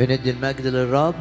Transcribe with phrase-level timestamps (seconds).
[0.00, 1.14] بندي المجد للرب.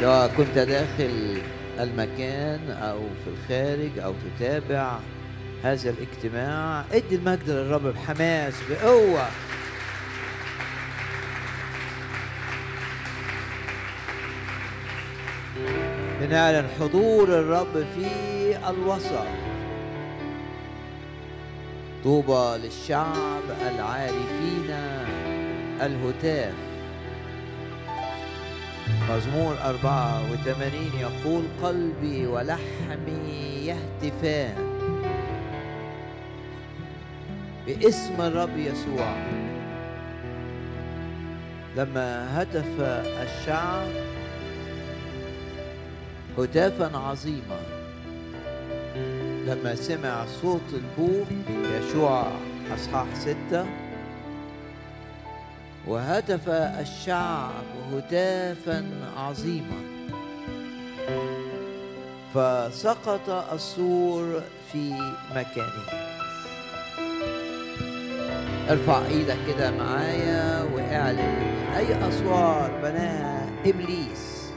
[0.00, 1.42] سواء كنت داخل
[1.80, 4.98] المكان أو في الخارج أو تتابع
[5.62, 9.26] هذا الاجتماع ادي المجد للرب بحماس بقوة.
[16.20, 18.08] بنعلن حضور الرب في
[18.68, 19.51] الوسط.
[22.04, 23.42] طوبى للشعب
[23.74, 24.70] العارفين
[25.80, 26.54] الهتاف.
[29.10, 34.72] مزمور أربعة وثمانين يقول قلبي ولحمي يهتفان.
[37.66, 39.16] باسم الرب يسوع.
[41.76, 43.88] لما هتف الشعب
[46.38, 47.81] هتافا عظيما.
[49.46, 51.26] لما سمع صوت البوق
[51.78, 52.26] يشوع
[52.74, 53.66] أصحاح ستة
[55.86, 59.82] وهتف الشعب هتافا عظيما.
[62.34, 64.90] فسقط السور في
[65.30, 66.12] مكانه.
[68.70, 74.50] ارفع إيدك كده معايا واعلن أي أسوار بناها إبليس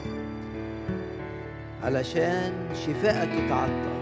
[1.84, 2.52] علشان
[2.86, 3.95] شفائك يتعطل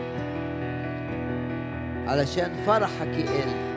[2.06, 3.74] علشان فرحك يقل.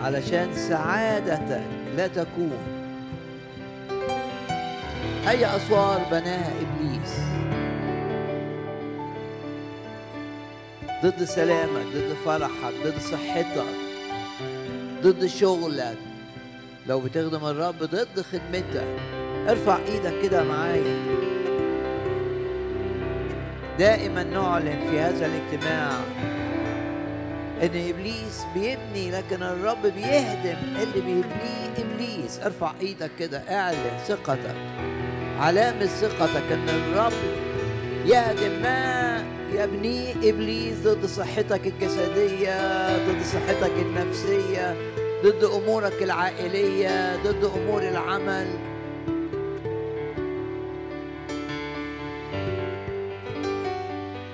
[0.00, 2.58] علشان سعادتك لا تكون.
[5.28, 7.20] أي أسوار بناها إبليس.
[11.04, 13.64] ضد سلامك ضد فرحك ضد صحتك
[15.02, 15.98] ضد شغلك.
[16.86, 18.86] لو بتخدم الرب ضد خدمتك.
[19.48, 21.31] ارفع إيدك كده معايا.
[23.78, 25.90] دائما نعلن في هذا الاجتماع.
[27.62, 30.58] إن إبليس بيبني لكن الرب بيهدم.
[30.82, 32.40] اللي بيبنيه إبليس.
[32.44, 34.56] ارفع إيدك كده اعلن ثقتك.
[35.38, 37.12] علامة ثقتك إن الرب
[38.06, 38.62] يهدم.
[38.62, 44.76] ما يبنيه إبليس ضد صحتك الجسدية ضد صحتك النفسية
[45.24, 48.46] ضد أمورك العائلية ضد أمور العمل.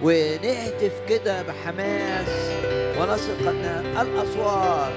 [0.03, 2.29] ونهتف كده بحماس
[3.01, 4.93] ونثق أن الاسوار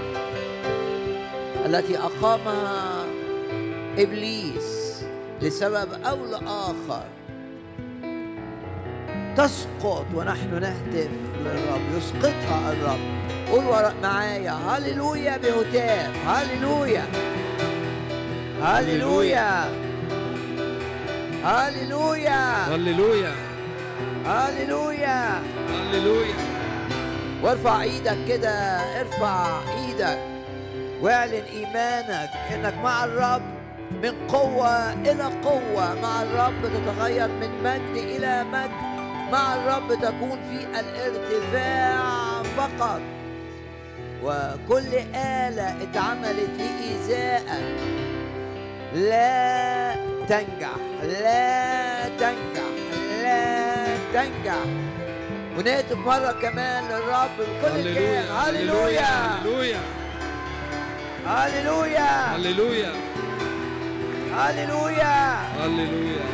[1.66, 3.06] التي اقامها
[3.98, 5.02] إبليس
[5.42, 7.04] لسبب أو لآخر
[9.38, 11.12] تسقط ونحن نهتف
[11.46, 13.00] للرب يسقطها الرب.
[13.52, 17.06] قول معايا هللويا بهتاف هللويا.
[18.62, 19.70] هللويا.
[21.44, 22.76] هللويا.
[22.76, 23.51] هللويا.
[24.26, 25.42] هللويا.
[25.70, 26.36] هللويا.
[27.44, 28.50] وارفع إيدك كده
[29.02, 30.20] ارفع إيدك.
[31.02, 33.42] واعلن ايمانك انك مع الرب
[34.04, 36.02] من قوة إلى قوة.
[36.02, 38.92] مع الرب تتغير من مجد إلى مجد.
[39.32, 43.02] مع الرب تكون في الارتفاع فقط.
[44.24, 47.80] وكل آلة اتعملت لإيذائك
[48.94, 49.96] لا
[50.30, 52.72] تنجح لا تنجح
[53.24, 53.81] لا
[54.14, 54.66] تنجح.
[55.58, 58.26] ونهتف مرة كمان للرب بكل الكيان.
[58.32, 59.40] هللويا.
[59.42, 59.82] هللويا
[61.26, 62.36] هللويا.
[62.36, 62.94] هللويا.
[64.34, 65.38] هللويا.
[65.58, 66.26] هللويا.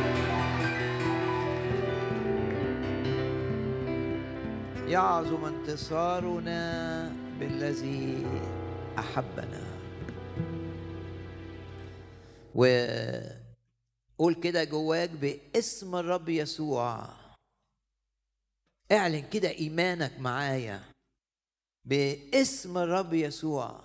[4.88, 8.26] يعظم انتصارنا بالذي
[8.98, 9.62] أحبنا.
[12.54, 17.08] وقول كده جواك باسم الرب يسوع.
[18.92, 20.92] اعلن كده إيمانك معايا
[21.84, 23.84] باسم الرب يسوع.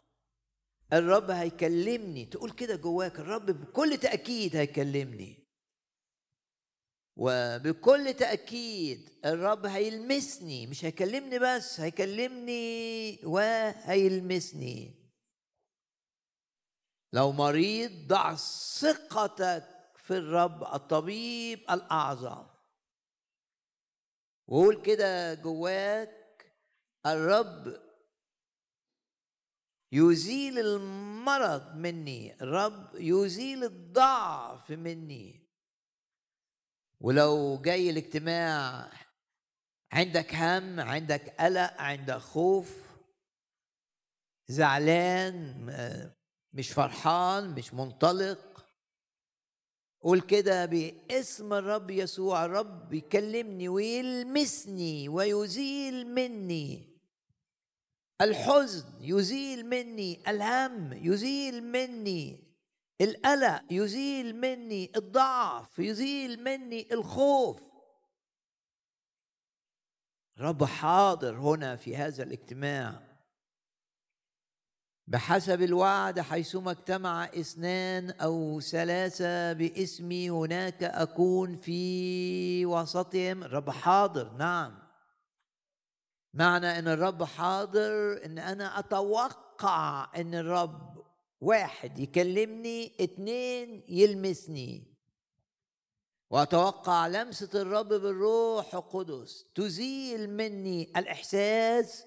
[0.93, 5.43] الرب هيكلمني تقول كده جواك الرب بكل تأكيد هيكلمني.
[7.17, 14.93] وبكل تأكيد الرب هيلمسني مش هيكلمني بس هيكلمني وهيلمسني.
[17.13, 18.35] لو مريض ضع
[18.79, 22.52] ثقتك في الرب الطبيب الأعظم.
[24.47, 26.53] وقول كده جواك
[27.05, 27.83] الرب
[29.91, 35.43] يزيل المرض مني الرب يزيل الضعف مني.
[36.99, 38.89] ولو جاي الاجتماع
[39.91, 42.83] عندك هم عندك قلق عندك خوف
[44.47, 45.65] زعلان
[46.53, 48.52] مش فرحان مش منطلق
[50.03, 56.89] قول كده باسم الرب يسوع الرب يكلمني ويلمسني ويزيل مني.
[58.21, 62.43] الحزن يزيل مني الهم يزيل مني
[63.01, 67.61] القلق يزيل مني الضعف يزيل مني الخوف.
[70.39, 73.12] رب حاضر هنا في هذا الاجتماع.
[75.07, 83.43] بحسب الوعد حيثما اجتمع اثنان أو ثلاثة باسمي هناك أكون في وسطهم.
[83.43, 84.33] الرب حاضر.
[84.33, 84.83] نعم.
[86.33, 91.03] معنى إن الرب حاضر إن أنا أتوقع إن الرب
[91.41, 94.93] واحد يكلمني اتنين يلمسني.
[96.29, 102.05] وأتوقع لمسة الرب بالروح القدس تزيل مني الإحساس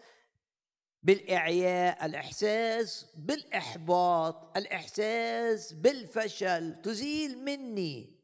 [1.07, 8.17] بالإعياء الإحساس بالإحباط الإحساس بالفشل تزيل مني.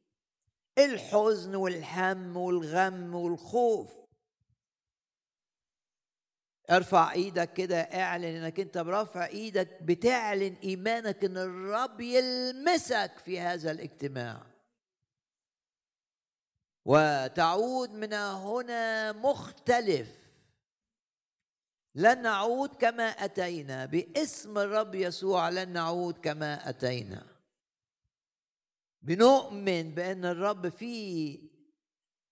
[0.79, 3.93] الحزن والهم والغم والخوف.
[6.71, 13.71] ارفع إيدك كده اعلن إنك أنت برفع إيدك بتعلن إيمانك إن الرب يلمسك في هذا
[13.71, 14.47] الاجتماع.
[16.85, 20.22] وتعود من هنا مختلف.
[21.95, 23.87] لن نعود كما أتينا.
[23.87, 27.27] باسم الرب يسوع لن نعود كما أتينا.
[29.03, 31.39] بنؤمن بأن الرب في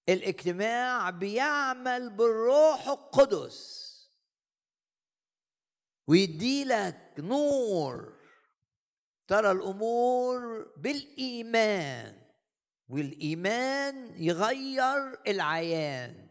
[0.09, 3.91] الاجتماع بيعمل بالروح القدس.
[6.07, 8.21] ويديلك نور.
[9.29, 12.21] ترى الأمور بالإيمان.
[12.89, 16.30] والإيمان يغير العيان.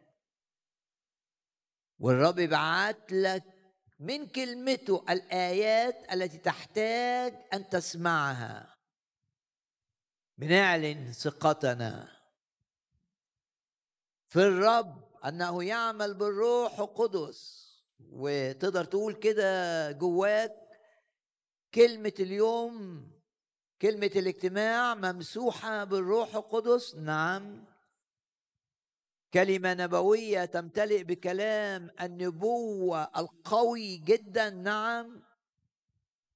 [2.00, 3.44] والرب يبعت لك
[4.00, 8.76] من كلمته الآيات التي تحتاج أن تسمعها.
[10.38, 12.08] بنعلن ثقتنا
[14.28, 17.60] في الرب أنه يعمل بالروح القدس.
[18.12, 20.56] وتقدر تقول كده جواك
[21.74, 23.10] كلمة اليوم
[23.82, 27.66] كلمة الاجتماع ممسوحة بالروح القدس؟ نعم.
[29.34, 35.24] كلمة نبوية تمتلئ بكلام النبوة القوي جدا نعم.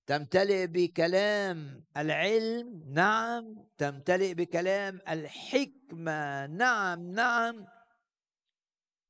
[0.07, 3.55] تمتلئ بكلام العلم نعم.
[3.77, 7.67] تمتلئ بكلام الحكمة نعم نعم.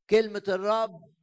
[0.10, 1.14] كلمة الرب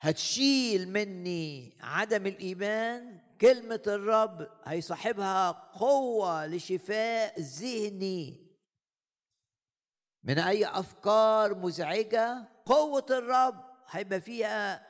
[0.00, 3.20] هتشيل مني عدم الإيمان.
[3.40, 8.43] كلمة الرب هيصاحبها قوة لشفاء ذهني.
[10.24, 14.86] من أي أفكار مزعجة قوة الرب هيبقى فيها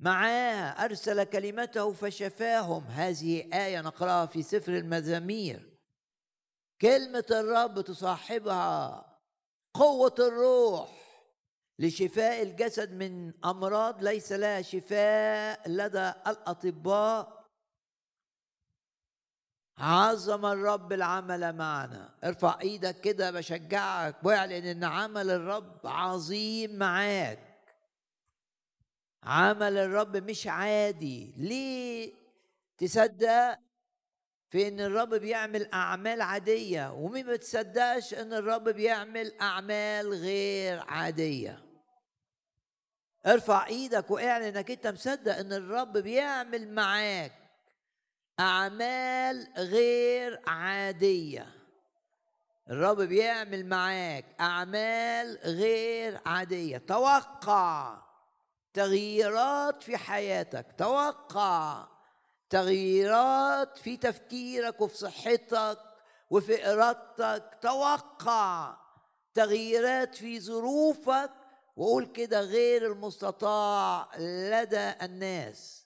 [0.00, 2.84] معاه أرسل كلمته فشفاهم.
[2.84, 5.78] هذه آية نقرأها في سفر المزامير.
[6.80, 9.06] كلمة الرب تصاحبها
[9.74, 10.88] قوة الروح
[11.78, 17.35] لشفاء الجسد من أمراض ليس لها شفاء لدى الأطباء
[19.78, 22.14] عظم الرب العمل معنا.
[22.24, 24.16] ارفع إيدك كده بشجعك.
[24.24, 27.38] واعلن إن عمل الرب عظيم معاك.
[29.22, 31.34] عمل الرب مش عادي.
[31.36, 32.12] ليه
[32.78, 33.58] تصدق
[34.48, 41.62] في إن الرب بيعمل أعمال عادية ومين ما تصدقش إن الرب بيعمل أعمال غير عادية؟
[43.26, 47.45] ارفع إيدك واعلن إنك أنت مصدق إن الرب بيعمل معاك.
[48.40, 51.46] أعمال غير عادية.
[52.70, 56.78] الرب بيعمل معاك أعمال غير عادية.
[56.78, 57.98] توقع
[58.72, 60.66] تغييرات في حياتك.
[60.78, 61.88] توقع
[62.50, 65.78] تغييرات في تفكيرك وفي صحتك
[66.30, 67.58] وفي إرادتك.
[67.62, 68.76] توقع
[69.34, 71.30] تغييرات في ظروفك.
[71.76, 75.85] وقول كده غير المستطاع لدى الناس.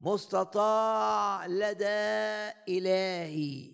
[0.00, 3.72] مستطاع لدى إلهي.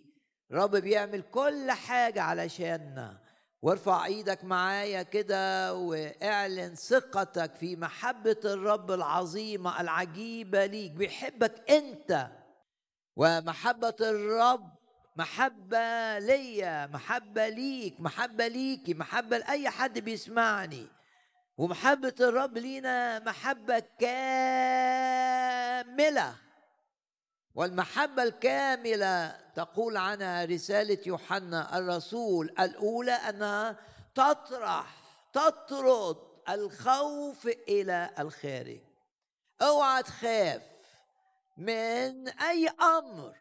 [0.52, 3.18] رب بيعمل كل حاجة علشاننا
[3.62, 10.92] وارفع إيدك معايا كده واعلن ثقتك في محبة الرب العظيمة العجيبة ليك.
[10.92, 12.28] بيحبك أنت.
[13.16, 14.72] ومحبة الرب
[15.16, 20.86] محبة ليا محبة ليك محبة ليكي محبة لأي حد بيسمعني.
[21.56, 24.92] ومحبة الرب لينا محبة كاملة.
[27.54, 33.76] والمحبة الكاملة تقول عنها رسالة يوحنا الرسول الأولى أنها
[34.14, 34.94] تطرح
[35.32, 36.16] تطرد
[36.48, 38.80] الخوف إلى الخارج
[39.62, 40.62] أوعى تخاف
[41.56, 43.36] من أي أمر.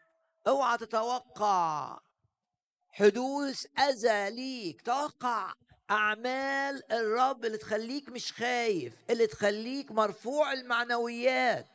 [0.46, 2.00] أوعى تتوقع
[2.90, 4.82] حدوث أذى ليك.
[4.82, 5.54] توقع
[5.92, 11.66] أعمال الرب اللي تخليك مش خايف اللي تخليك مرفوع المعنويات.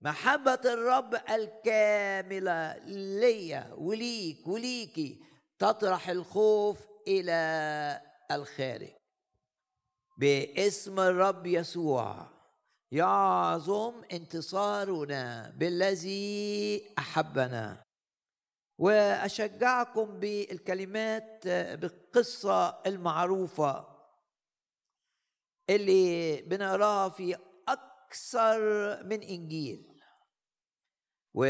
[0.00, 2.76] محبة الرب الكاملة
[3.20, 5.20] ليا وليك وليكي
[5.58, 8.92] تطرح الخوف إلى الخارج.
[10.18, 12.26] باسم الرب يسوع
[12.92, 17.85] يعظم انتصارنا بالذي أحبنا.
[18.78, 23.86] وأشجعكم بالكلمات بالقصة المعروفة
[25.70, 27.36] اللي بنقراها في
[27.68, 28.60] أكثر
[29.04, 29.96] من إنجيل.
[31.34, 31.40] و...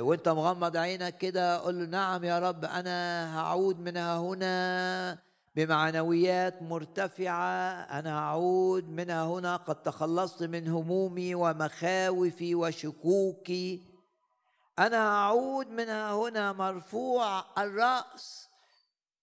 [0.00, 5.18] وأنت مغمض عينك كده قول له نعم يا رب أنا هعود من هنا
[5.56, 13.93] بمعنويات مرتفعة أنا اعود من هنا قد تخلصت من همومي ومخاوفي وشكوكي.
[14.78, 18.48] أنا أعود من هنا مرفوع الرأس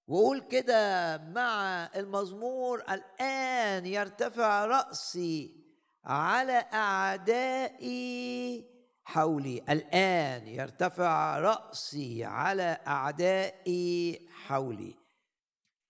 [0.08, 5.62] وقول كده مع المزمور الآن يرتفع رأسي
[6.05, 8.65] على أعدائي
[9.05, 9.63] حولي.
[9.70, 14.96] الآن يرتفع رأسي على أعدائي حولي.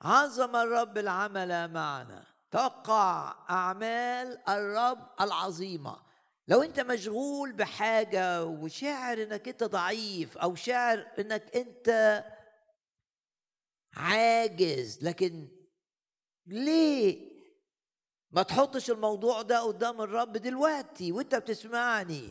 [0.01, 2.23] عظم الرب العمل معنا.
[2.51, 6.10] توقع أعمال الرب العظيمة.
[6.51, 12.23] لو انت مشغول بحاجة وشاعر انك انت ضعيف أو شاعر انك انت
[13.93, 15.47] عاجز لكن
[16.47, 17.31] ليه
[18.31, 22.29] ما تحطش الموضوع ده قدام الرب دلوقتي وانت بتسمعني؟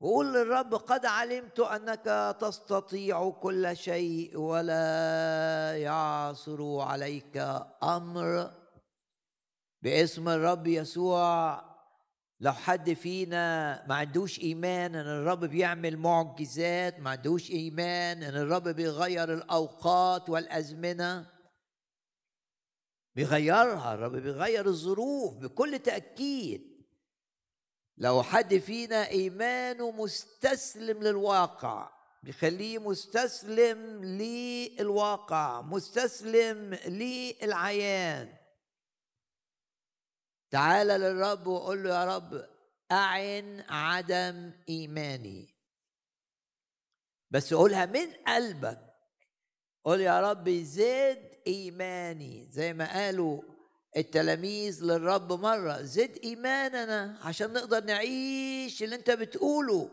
[0.00, 7.36] وقول للرب قد علمت انك تستطيع كل شيء ولا يعصر عليك
[7.82, 8.54] أمر.
[9.82, 11.75] باسم الرب يسوع
[12.40, 18.68] لو حد فينا ما عندوش إيمان إن الرب بيعمل معجزات ما عندوش إيمان إن الرب
[18.68, 21.30] بيغير الأوقات والأزمنة
[23.14, 26.76] بيغيرها الرب بيغير الظروف بكل تأكيد.
[27.98, 31.90] لو حد فينا إيمانه مستسلم للواقع
[32.22, 38.45] بيخليه مستسلم للواقع مستسلم للعيان
[40.50, 42.48] تعال للرب وقول له يا رب
[42.92, 45.54] أعن عدم إيماني.
[47.30, 48.94] بس قولها من قلبك.
[49.84, 52.46] قول يا رب زد إيماني.
[52.50, 53.42] زي ما قالوا
[53.96, 59.90] التلاميذ للرب مرة زد إيماننا عشان نقدر نعيش اللي أنت بتقوله.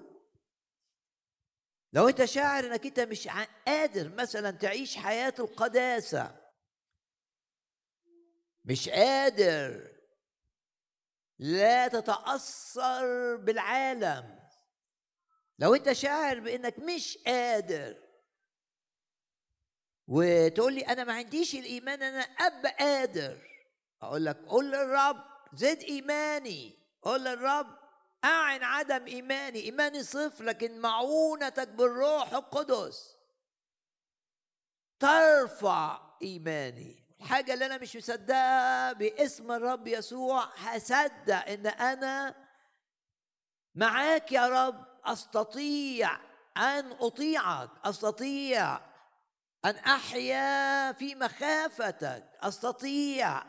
[1.93, 3.27] لو أنت شاعر إنك أنت مش
[3.67, 6.35] قادر مثلا تعيش حياة القداسة
[8.65, 9.92] مش قادر
[11.43, 14.39] لا تتأثر بالعالم.
[15.59, 18.03] لو أنت شاعر بإنك مش قادر
[20.07, 23.37] وتقول لي أنا ما عنديش الإيمان أنا أب قادر
[24.01, 25.23] أقول لك قول للرب
[25.53, 27.77] زد ايماني قول للرب
[28.23, 33.15] اعن عدم ايماني ايماني صفر لكن معونتك بالروح القدس
[34.99, 37.02] ترفع ايماني.
[37.23, 42.35] الحاجة اللي أنا مش مصدقها باسم الرب يسوع هصدق إن أنا
[43.75, 46.15] معاك يا رب أستطيع
[46.57, 48.75] أن أطيعك أستطيع
[49.65, 53.41] أن أحيا في مخافتك أستطيع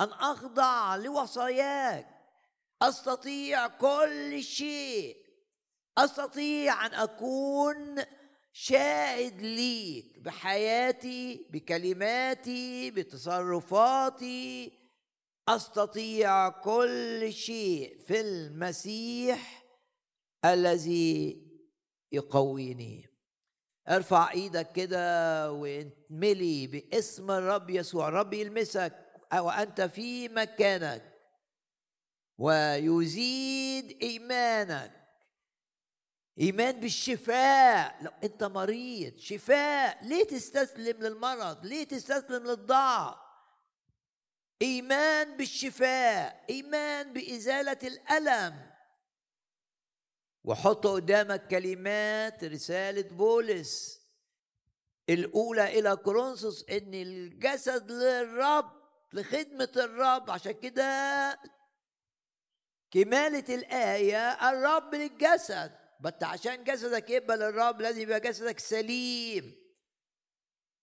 [0.00, 2.06] أن أخضع لوصاياك
[2.82, 5.16] أستطيع كل شيء
[5.98, 8.04] أستطيع أن أكون
[8.60, 14.72] شاهد ليك بحياتي بكلماتي بتصرفاتي.
[15.48, 19.64] أستطيع كل شيء في المسيح
[20.44, 21.42] الذي
[22.12, 23.06] يقويني.
[23.88, 28.08] ارفع إيدك كده وانتملي باسم الرب يسوع.
[28.08, 28.94] الرب يلمسك
[29.34, 31.14] وأنت في مكانك.
[32.38, 34.97] ويزيد إيمانك.
[36.40, 38.02] إيمان بالشفاء.
[38.02, 40.04] لو أنت مريض شفاء.
[40.04, 43.16] ليه تستسلم للمرض؟ ليه تستسلم للضعف؟
[44.62, 46.44] إيمان بالشفاء.
[46.50, 48.70] إيمان بإزالة الألم.
[50.44, 54.00] وحط قدامك كلمات رسالة بولس.
[55.08, 58.72] الأولى إلى كورنثوس إن الجسد للرب
[59.12, 60.30] لخدمة الرب.
[60.30, 61.40] عشان كده
[62.90, 65.87] كمالة الآية الرب للجسد.
[66.00, 69.68] بس عشان جسدك يبقى للرب لازم يبقى جسدك سليم.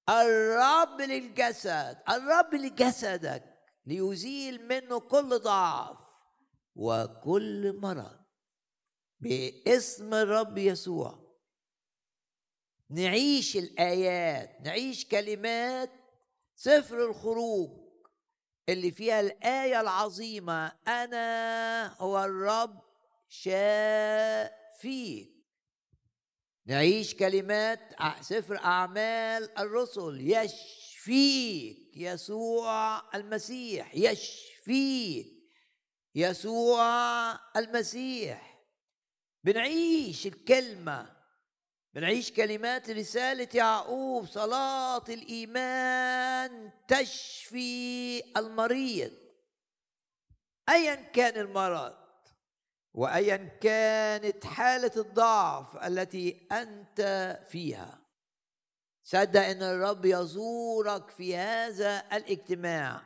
[0.10, 3.43] الرب للجسد الرب لجسدك
[3.86, 5.98] ليزيل منه كل ضعف
[6.75, 8.19] وكل مرض.
[9.19, 11.25] باسم الرب يسوع.
[12.89, 15.91] نعيش الآيات نعيش كلمات
[16.55, 17.69] سفر الخروج
[18.69, 22.81] اللي فيها الآية العظيمة أنا هو الرب
[23.29, 25.36] شافيك فيك.
[26.65, 27.79] نعيش كلمات
[28.22, 35.27] سفر أعمال الرسل يشفيك يسوع المسيح يشفيك
[36.15, 38.63] يسوع المسيح.
[39.44, 41.15] بنعيش الكلمة
[41.96, 49.12] بنعيش كلمات رسالة يعقوب صلاة الإيمان تشفي المريض.
[50.70, 52.04] أيا كان المرض.
[52.96, 57.02] وايا كانت حالة الضعف التي أنت
[57.50, 58.00] فيها.
[59.04, 63.02] صدق إن الرب يزورك في هذا الاجتماع.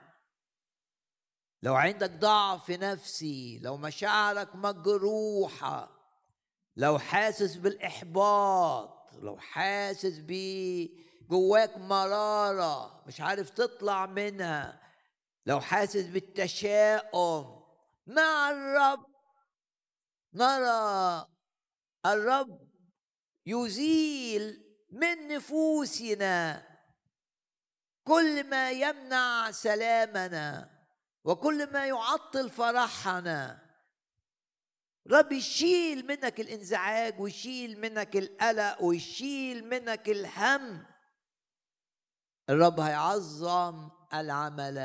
[1.63, 5.91] لو عندك ضعف نفسي لو مشاعرك مجروحة
[6.75, 10.31] لو حاسس بالإحباط لو حاسس ب
[11.29, 14.81] جواك مرارة مش عارف تطلع منها
[15.46, 17.63] لو حاسس بالتشاؤم.
[18.08, 19.08] مع الرب
[20.33, 21.25] نرى
[22.05, 22.69] الرب
[23.45, 26.67] يزيل من نفوسنا
[28.03, 30.69] كل ما يمنع سلامنا
[31.24, 33.69] وكل ما يعطل فرحنا.
[35.12, 40.86] رب يشيل منك الانزعاج ويشيل منك القلق ويشيل منك الهم.
[42.50, 44.79] الرب هيعظم العمل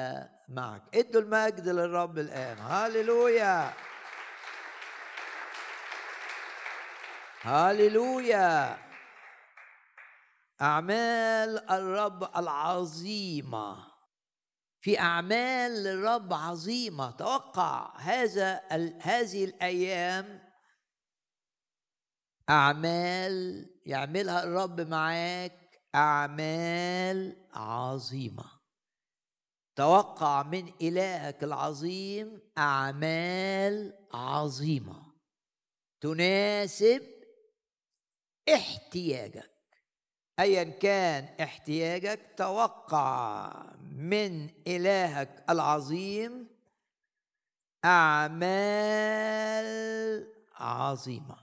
[0.49, 0.97] معك.
[0.97, 2.59] ادوا المجد للرب الآن.
[2.59, 3.75] هاليلويا
[7.45, 8.79] هاليلويا
[10.63, 13.87] أعمال الرب العظيمة.
[14.81, 17.11] في أعمال للرب عظيمة.
[17.11, 18.61] توقع هذا
[19.03, 20.53] هذه الأيام
[22.51, 25.81] أعمال يعملها الرب معاك.
[25.95, 28.45] أعمال عظيمة.
[29.77, 35.14] توقع من إلهك العظيم أعمال عظيمة.
[36.01, 37.13] تناسب
[38.48, 39.50] احتياجك.
[40.38, 43.52] ايا كان احتياجك توقع
[43.83, 46.48] من إلهك العظيم
[47.85, 49.66] أعمال
[50.54, 51.37] عظيمة.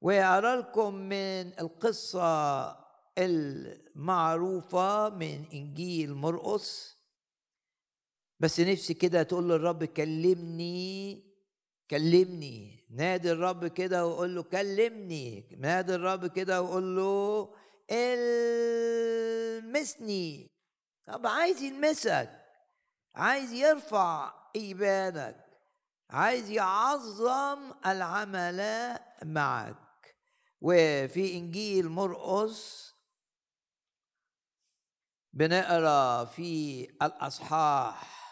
[0.00, 2.70] وارى لكم من القصة
[3.18, 6.96] المعروفة من إنجيل مرقس.
[8.40, 11.22] بس نفسي كده تقول للرب كلمني
[11.90, 12.81] كلمني.
[12.92, 15.56] نادي الرب كده وقول له كلمني.
[15.60, 17.54] نادي الرب كده وقول له
[19.70, 20.50] المسني.
[21.06, 22.30] طب عايز يلمسك
[23.14, 25.46] عايز يرفع إيمانك
[26.10, 29.76] عايز يعظم العمل معك.
[30.60, 32.92] وفي إنجيل مرقس
[35.32, 38.22] بنقرأ في الأصحاح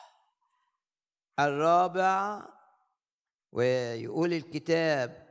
[1.38, 2.42] الرابع
[3.53, 5.29] ويقول الكتاب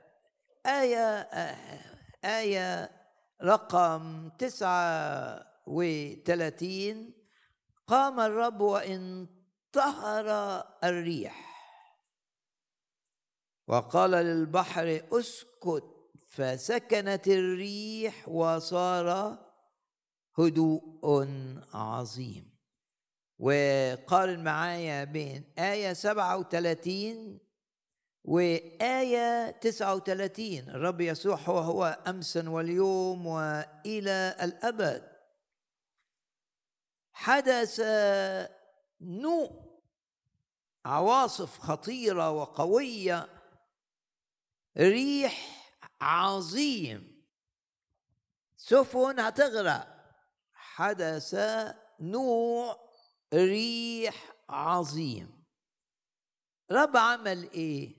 [0.65, 1.29] آية
[2.23, 2.91] آية
[3.43, 7.13] رقم تسعة وثلاثين
[7.88, 10.27] قام الرب وانطهر
[10.84, 11.49] الريح.
[13.67, 15.84] وقال للبحر أسكت
[16.29, 19.38] فسكنت الريح وصار
[20.39, 21.27] هدوء
[21.73, 22.60] عظيم.
[23.39, 27.48] وقارن معايا بين آية سبعة وثلاثين
[28.23, 35.12] وآية 39 الرب يسوع هو هو أمسا واليوم وإلى الأبد.
[37.13, 37.82] حدث
[39.01, 39.69] نوء
[40.86, 43.29] عواصف خطيرة وقوية
[44.77, 45.65] ريح
[46.01, 47.25] عظيم.
[48.58, 49.88] سفن هتغرق.
[50.53, 51.36] حدث
[51.99, 52.89] نوع
[53.34, 55.43] ريح عظيم.
[56.71, 57.98] رب عمل إيه؟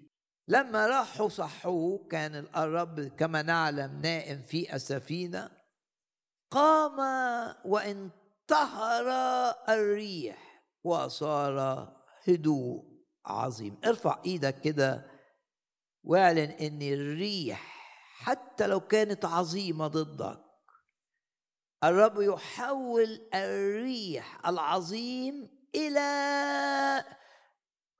[0.51, 5.51] لما راحوا صحوه كان الرب كما نعلم نائم في السفينة
[6.51, 6.99] قام
[7.65, 9.09] وانتهر
[9.69, 11.89] الريح وصار
[12.29, 12.85] هدوء
[13.27, 13.81] عظيم.
[13.85, 15.11] ارفع إيدك كده
[16.05, 17.81] واعلن إن الريح
[18.15, 20.45] حتى لو كانت عظيمة ضدك
[21.85, 27.05] الرب يحول الريح العظيم إلى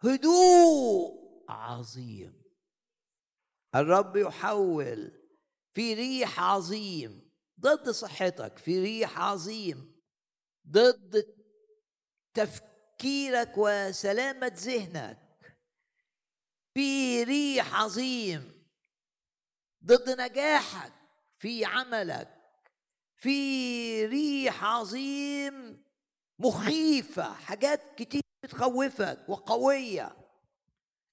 [0.05, 2.40] هدوء عظيم.
[3.75, 5.13] الرب يحول
[5.73, 7.31] في ريح عظيم
[7.61, 10.01] ضد صحتك في ريح عظيم
[10.69, 11.25] ضد
[12.35, 15.19] تفكيرك وسلامة ذهنك.
[16.75, 18.67] في ريح عظيم
[19.85, 20.93] ضد نجاحك
[21.39, 22.37] في عملك.
[23.17, 25.85] في ريح عظيم
[26.39, 30.20] مخيفة حاجات كتير بتخوفك وقوية.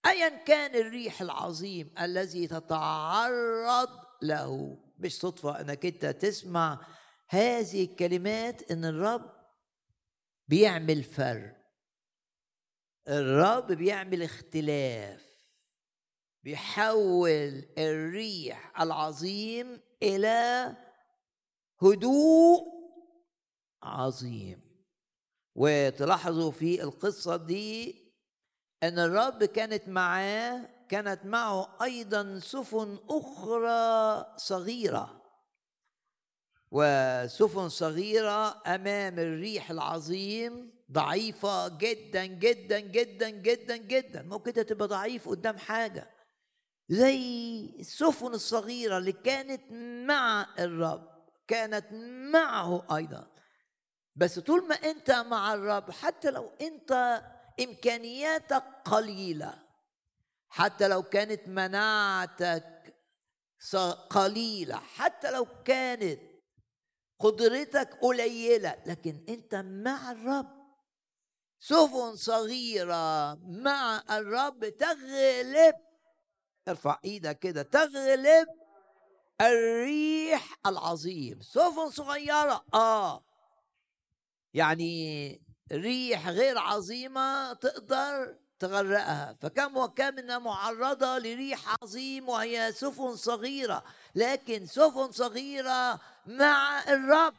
[0.08, 3.90] ايا كان الريح العظيم الذي تتعرض
[4.22, 4.78] له.
[4.98, 6.88] مش صدفه إنك أنت تسمع
[7.30, 9.32] هذه الكلمات إن الرب
[10.48, 11.58] بيعمل فرق.
[13.08, 15.28] الرب بيعمل اختلاف.
[16.44, 20.76] بيحول الريح العظيم إلى
[21.82, 22.64] هدوء
[23.84, 24.68] عظيم.
[25.56, 28.07] وتلاحظوا في القصة دي
[28.84, 35.22] إن الرب كانت معاه كانت معه أيضا سفن أخرى صغيرة.
[36.72, 44.22] وسفن صغيرة أمام الريح العظيم ضعيفة جدا جدا جدا جدا جدا.
[44.22, 46.10] ممكن تبقى ضعيف قدام حاجة.
[46.90, 47.20] زي
[47.80, 49.72] السفن الصغيرة اللي كانت
[50.08, 51.08] مع الرب
[51.48, 51.86] كانت
[52.34, 53.28] معه أيضا.
[54.16, 57.22] بس طول ما أنت مع الرب حتى لو أنت
[57.60, 59.64] إمكانياتك قليلة.
[60.50, 62.96] حتى لو كانت مناعتك
[64.10, 64.76] قليلة.
[64.76, 66.22] حتى لو كانت
[67.20, 68.84] قدرتك قليلة.
[68.86, 70.58] لكن أنت مع الرب.
[71.60, 75.76] سفن صغيرة مع الرب تغلب.
[76.68, 77.64] ارفع إيدك كده.
[77.64, 78.48] تغلب
[79.42, 81.42] الريح العظيم.
[81.42, 82.66] سفن صغيرة.
[82.74, 83.24] آه.
[84.54, 89.38] يعني ريح غير عظيمة تقدر تغرقها.
[89.42, 93.84] فكم وكم إنها معرضة لريح عظيم وهي سفن صغيرة.
[94.16, 97.34] لكن سفن صغيرة مع الرب.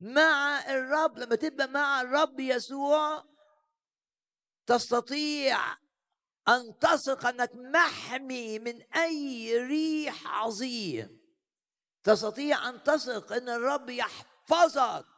[0.00, 1.18] مع الرب.
[1.18, 3.24] لما تبقى مع الرب يسوع
[4.66, 5.58] تستطيع
[6.48, 11.20] أن تثق أنك محمي من أي ريح عظيم.
[12.04, 15.15] تستطيع أن تثق إن الرب يحفظك.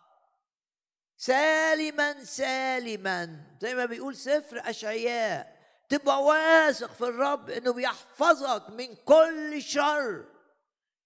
[1.19, 3.41] سالما سالما.
[3.61, 5.59] زي ما بيقول سفر أشعياء.
[5.89, 10.25] تبقى واثق في الرب إنه بيحفظك من كل شر.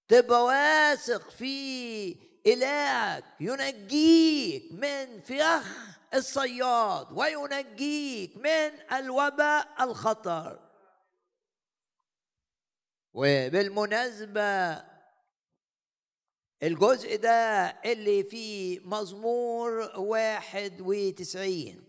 [0.08, 5.66] تبقى واثق في إلهك ينجيك من فخ
[6.14, 10.58] الصياد وينجيك من الوباء الخطر.
[13.14, 14.91] وبالمناسبة
[16.62, 21.86] الجزء ده اللي في مزمور واحد وتسعين.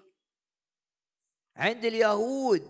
[1.55, 2.67] عند اليهود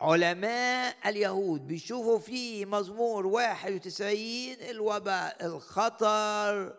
[0.00, 6.78] علماء اليهود بيشوفوا في مزمور واحد وتسعين الوباء الخطر.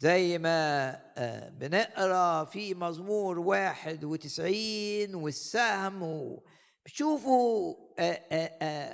[0.00, 6.38] زي ما آه، بنقرأ في مزمور واحد وتسعين والسهم
[6.86, 7.87] شوفوا آه،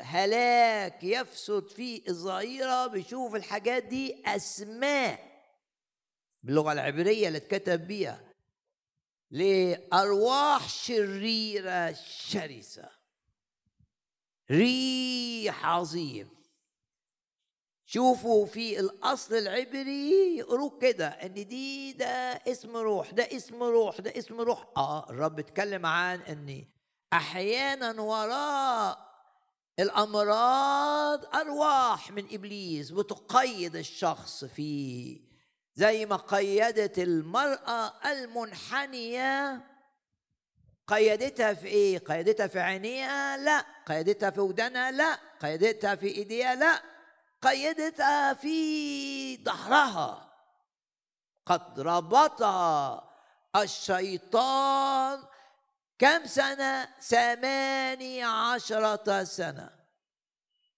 [0.03, 5.35] هلاك يفسد في الظهيرة بيشوف الحاجات دي أسماء
[6.43, 8.21] باللغة العبرية اللي اتكتب بيها
[9.31, 12.91] لأرواح شريرة شرسة.
[14.51, 16.29] ريح عظيم.
[17.87, 22.07] شوفوا في الأصل العبري يقولوا كده إن دي ده
[22.49, 24.67] اسم روح ده اسم روح ده اسم روح.
[24.77, 26.65] آه الرب اتكلم عن إن
[27.15, 29.05] أحيانا وراء
[29.79, 35.21] الأمراض أرواح من إبليس بتقيد الشخص في
[35.77, 39.61] زي ما قيدت المرأة المنحنية.
[40.87, 43.65] قيدتها في إيه؟ قيدتها في عينيها؟ لا.
[43.87, 45.19] قيدتها في ودنها لا.
[45.43, 46.83] قيدتها في إيديها؟ لا.
[47.43, 50.31] قيدتها في ظهرها.
[51.47, 53.05] قد ربطها
[53.57, 55.23] الشيطان
[55.99, 59.71] كم سنة؟ ثمانية عشرة سنة.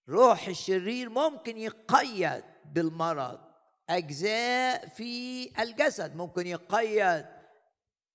[0.09, 3.41] روح الشرير ممكن يقيد بالمرض.
[3.91, 7.27] أجزاء في الجسد ممكن يقيد.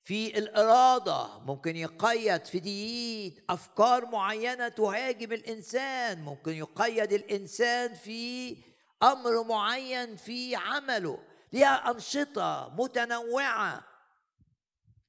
[0.04, 2.46] في الإرادة ممكن يقيد.
[2.46, 6.22] في ديت أفكار معينة تهاجم الإنسان.
[6.22, 8.58] ممكن يقيد الإنسان في
[9.04, 11.20] أمر معين في عمله.
[11.54, 13.84] لها أنشطة متنوعة.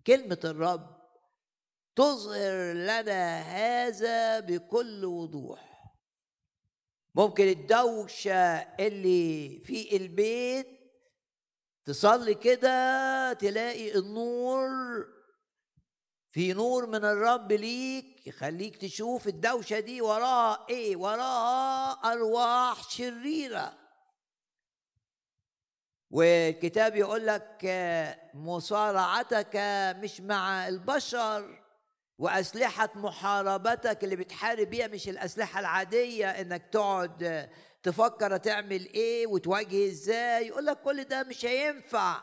[0.07, 1.02] كلمة الرب
[1.97, 5.73] تظهر لنا هذا بكل وضوح.
[7.15, 8.35] ممكن الدوشة
[8.81, 10.67] اللي في البيت
[11.85, 14.71] تصلي كده تلاقي النور
[16.31, 23.79] في نور من الرب ليك يخليك تشوف الدوشة دي وراها إيه؟ وراها أرواح شريرة.
[26.11, 27.65] والكتاب يقول لك
[28.35, 29.57] مصارعتك
[30.03, 31.62] مش مع البشر
[32.23, 37.49] وأسلحة محاربتك اللي بتحارب بيها مش الأسلحة العادية إنك تقعد
[37.83, 40.47] تفكر تعمل إيه وتواجه إزاي.
[40.47, 42.23] يقول لك كل ده مش هينفع.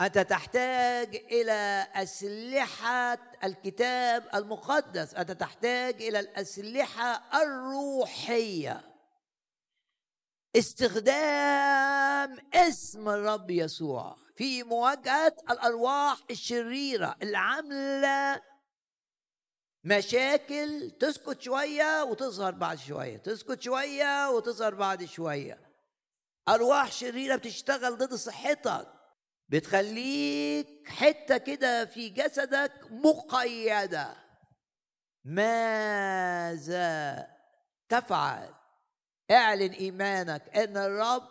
[0.00, 5.14] أنت تحتاج إلى أسلحة الكتاب المقدس.
[5.14, 8.89] أنت تحتاج إلى الأسلحة الروحية.
[10.56, 18.42] استخدام اسم الرب يسوع في مواجهة الأرواح الشريرة العامله
[19.84, 25.60] مشاكل تسكت شوية وتظهر بعد شوية تسكت شوية وتظهر بعد شوية.
[26.48, 28.88] أرواح شريرة بتشتغل ضد صحتك
[29.48, 34.16] بتخليك حتة كده في جسدك مقيدة.
[35.24, 37.26] ماذا
[37.88, 38.59] تفعل؟
[39.30, 41.22] اعلن إيمانك إن الرب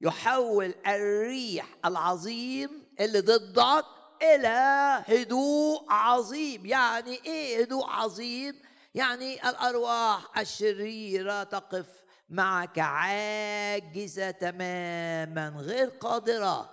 [0.00, 3.84] يحول الريح العظيم اللي ضدك
[4.22, 6.66] إلى هدوء عظيم.
[6.66, 8.62] يعني إيه هدوء عظيم؟
[8.94, 11.86] يعني الأرواح الشريرة تقف
[12.28, 16.70] معك عاجزة تماما غير قادرة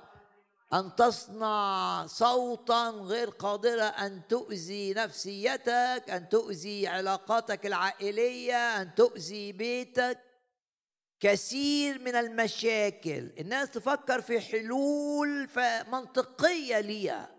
[0.73, 10.28] أن تصنع صوتا غير قادرة أن تؤذي نفسيتك أن تؤذي علاقاتك العائلية أن تؤذي بيتك.
[11.19, 13.31] كثير من المشاكل.
[13.39, 15.49] الناس تفكر في حلول
[15.91, 17.35] منطقيه ليها.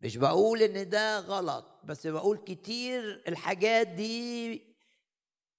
[0.00, 4.62] مش بقول إن ده غلط بس بقول كتير الحاجات دي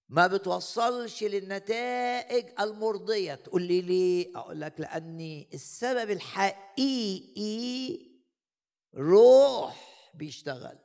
[0.10, 3.36] ما بتوصلش للنتائج المرضية.
[3.36, 8.00] تقول لي ليه؟ أقول لك لأني السبب الحقيقي
[8.96, 10.78] روح بيشتغل.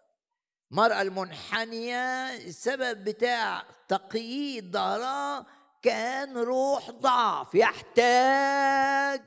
[0.77, 5.47] المرأة المنحنية السبب بتاع تقييد ظهرها
[5.83, 9.23] كان روح ضعف يحتاج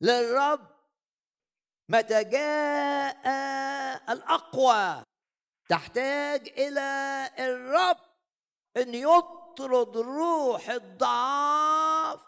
[0.00, 0.68] للرب.
[1.88, 3.22] متى جاء
[4.12, 5.04] الأقوى؟
[5.68, 7.98] تحتاج إلى الرب
[8.76, 12.20] أن يطرد روح الضعف.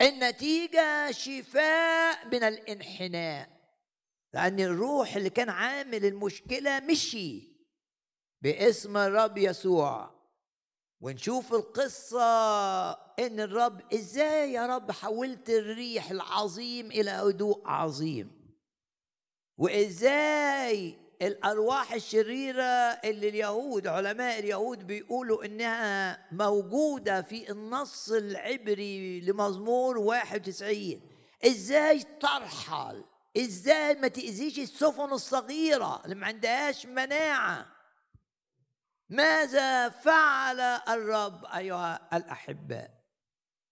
[0.00, 3.55] النتيجة شفاء من الانحناء.
[4.36, 7.42] لأن الروح اللي كان عامل المشكلة مشي
[8.42, 10.10] باسم الرب يسوع.
[11.00, 18.30] ونشوف القصة إن الرب إزاي يا رب حولت الريح العظيم إلى هدوء عظيم؟
[19.58, 22.62] وإزاي الأرواح الشريرة
[23.04, 31.00] اللي اليهود علماء اليهود بيقولوا إنها موجودة في النص العبري لمزمور 91
[31.46, 33.04] إزاي ترحل؟
[33.36, 37.66] إزاي ما تأذيش السفن الصغيرة اللي ما عندهاش مناعة؟
[39.08, 42.90] ماذا فعل الرب أيها الاحباء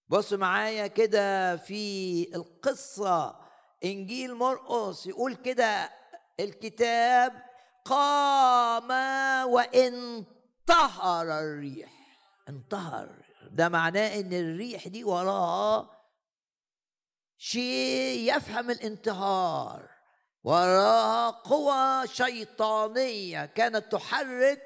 [0.09, 3.37] بصوا معايا كده في القصة.
[3.85, 5.91] إنجيل مرقس يقول كده
[6.41, 7.33] الكتاب
[7.85, 8.91] قام
[9.49, 11.93] وانطهر الريح.
[12.49, 13.09] انطهر
[13.51, 15.94] ده معناه إن الريح دي وراها
[17.39, 19.91] شيء يفهم الانتهار
[20.45, 24.63] وراها قوى شيطانية كانت تحرك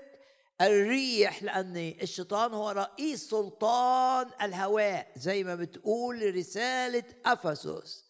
[0.61, 8.04] الريح لأن الشيطان هو رئيس سلطان الهواء زي ما بتقول رسالة أفسس.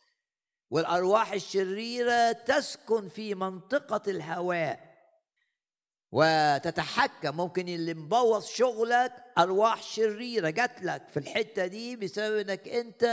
[0.70, 4.80] والأرواح الشريرة تسكن في منطقة الهواء
[6.12, 7.36] وتتحكم.
[7.36, 13.04] ممكن اللي مبوظ شغلك أرواح شريرة جات لك في الحتة دي بسبب إنك أنت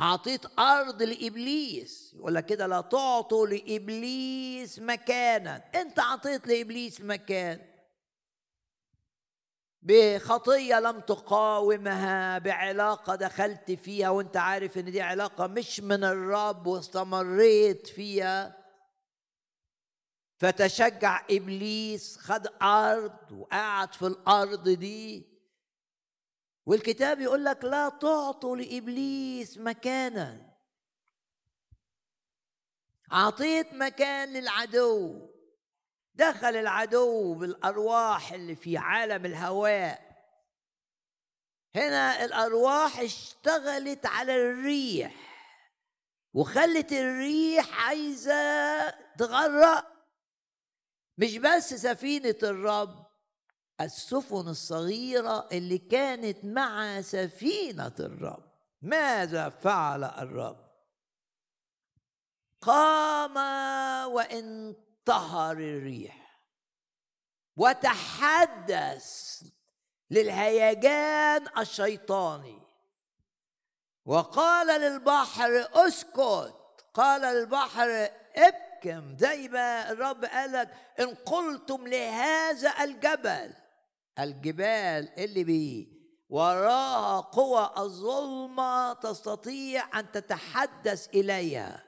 [0.00, 2.14] أعطيت أرض لإبليس.
[2.14, 5.56] يقول لك كده لا تعطوا لإبليس مكانا.
[5.74, 7.74] أنت أعطيت لإبليس مكان.
[9.82, 17.86] بخطية لم تقاومها بعلاقة دخلت فيها وأنت عارف إن دي علاقة مش من الرب واستمريت
[17.86, 18.64] فيها.
[20.38, 25.33] فتشجع إبليس خد أرض وقعد في الأرض دي.
[26.66, 30.54] والكتاب يقول لك لا تعطوا لإبليس مكانا.
[33.12, 35.30] اعطيت مكان للعدو.
[36.14, 40.14] دخل العدو بالأرواح اللي في عالم الهواء.
[41.74, 45.14] هنا الأرواح اشتغلت على الريح
[46.32, 49.94] وخلت الريح عايزة تغرق.
[51.18, 53.03] مش بس سفينة الرب
[53.80, 58.44] السفن الصغيرة اللي كانت مع سفينة الرب.
[58.82, 60.64] ماذا فعل الرب؟
[62.60, 63.36] قام
[64.12, 66.40] وانتهر الريح.
[67.56, 69.42] وتحدث
[70.10, 72.62] للهيجان الشيطاني.
[74.06, 76.54] وقال للبحر اسكت.
[76.94, 79.16] قال للبحر ابكم.
[79.18, 83.54] زي ما الرب قالك إن قلتم لهذا الجبل.
[84.18, 85.94] الجبال اللي بي
[86.28, 91.84] وراها قوى الظلمة تستطيع أن تتحدث إليها.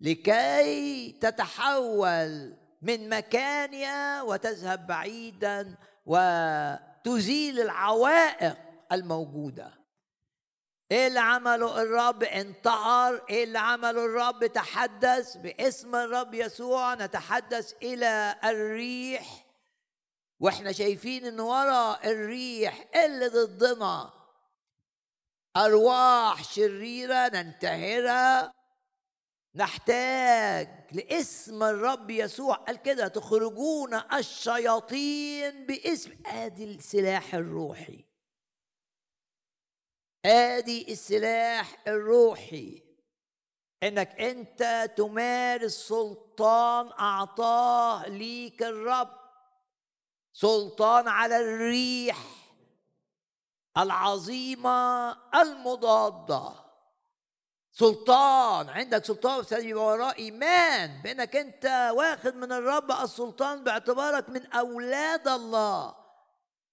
[0.00, 8.56] لكي تتحول من مكانها وتذهب بعيدا وتزيل العوائق
[8.92, 9.82] الموجودة.
[10.90, 13.24] إيه اللي عمله الرب؟ انتحر.
[13.30, 16.94] إيه اللي عمله الرب؟ تحدث باسم الرب يسوع.
[16.94, 19.41] نتحدث إلى الريح.
[20.42, 24.12] وإحنا شايفين إن ورا الريح اللي ضدنا.
[25.56, 28.52] أرواح شريرة ننتهرها
[29.54, 32.54] نحتاج لاسم الرب يسوع.
[32.54, 36.12] قال كده تخرجون الشياطين باسم.
[36.26, 38.04] آدي السلاح الروحي.
[40.24, 42.82] آدي السلاح الروحي.
[43.82, 49.21] إنك أنت تمارس سلطان أعطاه ليك الرب.
[50.32, 52.18] سلطان على الريح
[53.78, 56.52] العظيمة المضادة.
[57.72, 65.28] سلطان عندك سلطان يبقى وراه إيمان بأنك أنت واخد من الرب السلطان باعتبارك من أولاد
[65.28, 65.94] الله.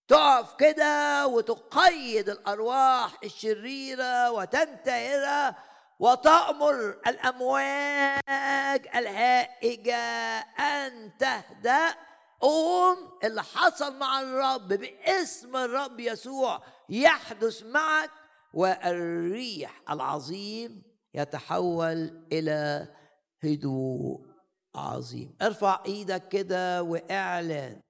[0.08, 5.56] تقف كده وتقيد الأرواح الشريرة وتنتهرها
[6.00, 12.09] وتأمر الأمواج الهائجة أن تهدأ.
[12.40, 18.12] قوم اللي حصل مع الرب باسم الرب يسوع يحدث معك
[18.54, 22.88] والريح العظيم يتحول إلى
[23.44, 24.26] هدوء
[24.76, 25.36] عظيم.
[25.42, 27.82] ارفع إيدك كده واعلن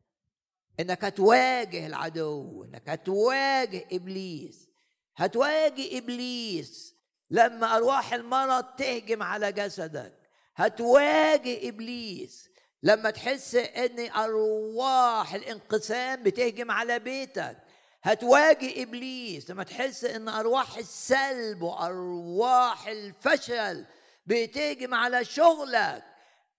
[0.80, 4.70] إنك هتواجه العدو إنك هتواجه إبليس.
[5.16, 6.96] هتواجه إبليس
[7.30, 10.20] لما أرواح المرض تهجم على جسدك.
[10.56, 12.49] هتواجه إبليس
[12.84, 17.58] لما تحس إن أرواح الانقسام بتهجم على بيتك
[18.04, 19.50] هتواجه إبليس.
[19.50, 23.86] لما تحس إن أرواح السلب وأرواح الفشل
[24.28, 26.04] بتهجم على شغلك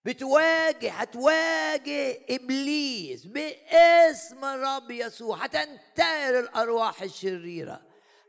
[0.04, 5.44] بتواجه هتواجه إبليس باسم الرب يسوع.
[5.44, 7.80] هتنتهر الأرواح الشريرة.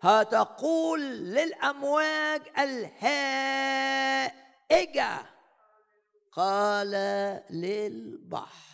[0.02, 4.32] هتقول للأمواج الهائجة.
[6.32, 6.92] قال
[7.50, 8.72] للبحر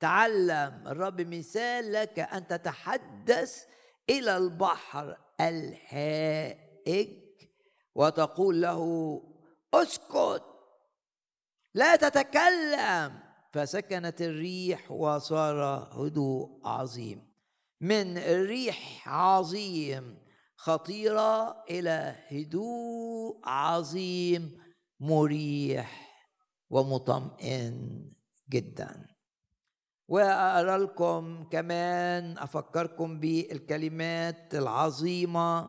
[0.00, 3.64] تعلم الرب مثال لك أن تتحدث
[4.10, 7.08] إلى البحر الهائج
[7.94, 9.22] وتقول له
[9.74, 10.44] أسكت
[11.74, 13.28] لا تتكلم.
[13.52, 17.32] فسكنت الريح وصار هدوء عظيم.
[17.80, 20.18] من ريح عظيم
[20.56, 24.62] خطيرة إلى هدوء عظيم
[25.00, 26.07] مريح.
[26.70, 28.08] ومطمئن
[28.50, 29.06] جدا.
[30.08, 35.68] وأقرأ لكم كمان أفكركم بالكلمات العظيمة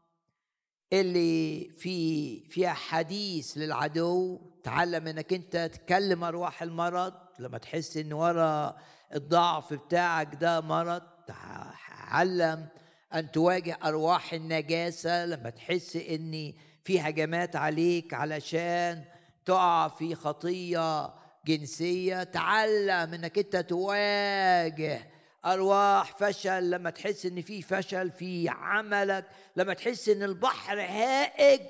[0.93, 4.39] اللي في فيها حديث للعدو.
[4.63, 7.13] تعلم إنك أنت تكلم أرواح المرض.
[7.39, 8.77] لما تحس إن ورا
[9.15, 12.67] الضعف بتاعك ده مرض تعلم
[13.13, 15.25] أن تواجه أرواح النجاسة.
[15.25, 19.05] لما تحس إن في هجمات عليك علشان
[19.49, 21.13] تقع في خطية
[21.45, 25.11] جنسية تعلم انك أنت تواجه
[25.45, 26.69] أرواح فشل.
[26.69, 31.61] لما تحس إن في فشل في عملك لما تحس إن البحر هائج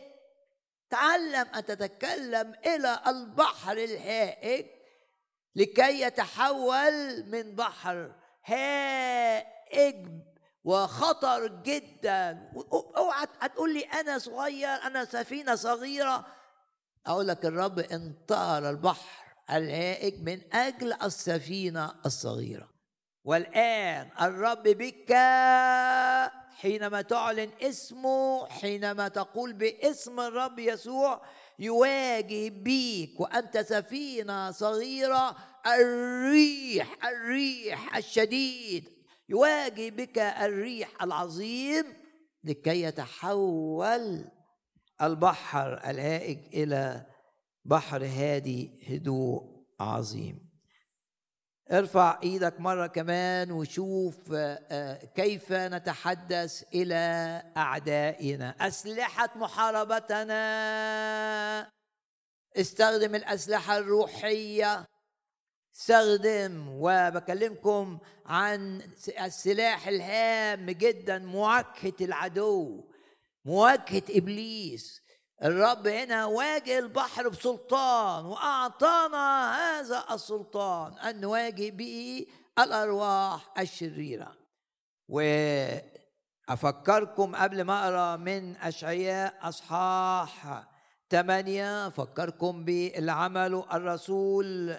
[0.89, 4.65] تعلم أن تتكلم إلى البحر الهائج
[5.55, 8.11] لكي يتحول من بحر
[8.45, 10.07] هائج
[10.63, 12.51] وخطر جدا.
[12.97, 16.38] اوعى هتقول لي أنا صغير أنا سفينة صغيرة
[17.07, 19.19] أقول لك الرب انطار البحر
[19.51, 22.69] الهائج من أجل السفينة الصغيرة.
[23.23, 25.13] والآن الرب بك
[26.61, 31.21] حينما تعلن اسمه حينما تقول باسم الرب يسوع
[31.59, 35.35] يواجه بيك وأنت سفينة صغيرة
[35.67, 38.89] الريح الريح الشديد.
[39.29, 41.85] يواجه بك الريح العظيم
[42.43, 44.25] لكي يتحول
[45.01, 47.05] البحر الهائج إلى
[47.65, 50.49] بحر هادي هدوء عظيم.
[51.71, 58.55] ارفع إيدك مرة كمان وشوف آه، آه، كيف نتحدث إلى أعدائنا.
[58.67, 60.39] أسلحة محاربتنا.
[62.57, 64.85] استخدم الأسلحة الروحية.
[65.75, 68.81] استخدم وبكلمكم عن
[69.19, 72.88] السلاح الهام جدا مواجهه العدو.
[73.49, 75.01] مواجهة إبليس.
[75.43, 82.25] الرب هنا واجه البحر بسلطان وأعطانا هذا السلطان أن نواجه به
[82.59, 84.37] الأرواح الشريرة.
[85.07, 85.21] و
[86.49, 90.63] أفكركم قبل ما أقرأ من أشعياء أصحاح
[91.09, 94.75] ثمانية أفكركم باللي عمله الرسول.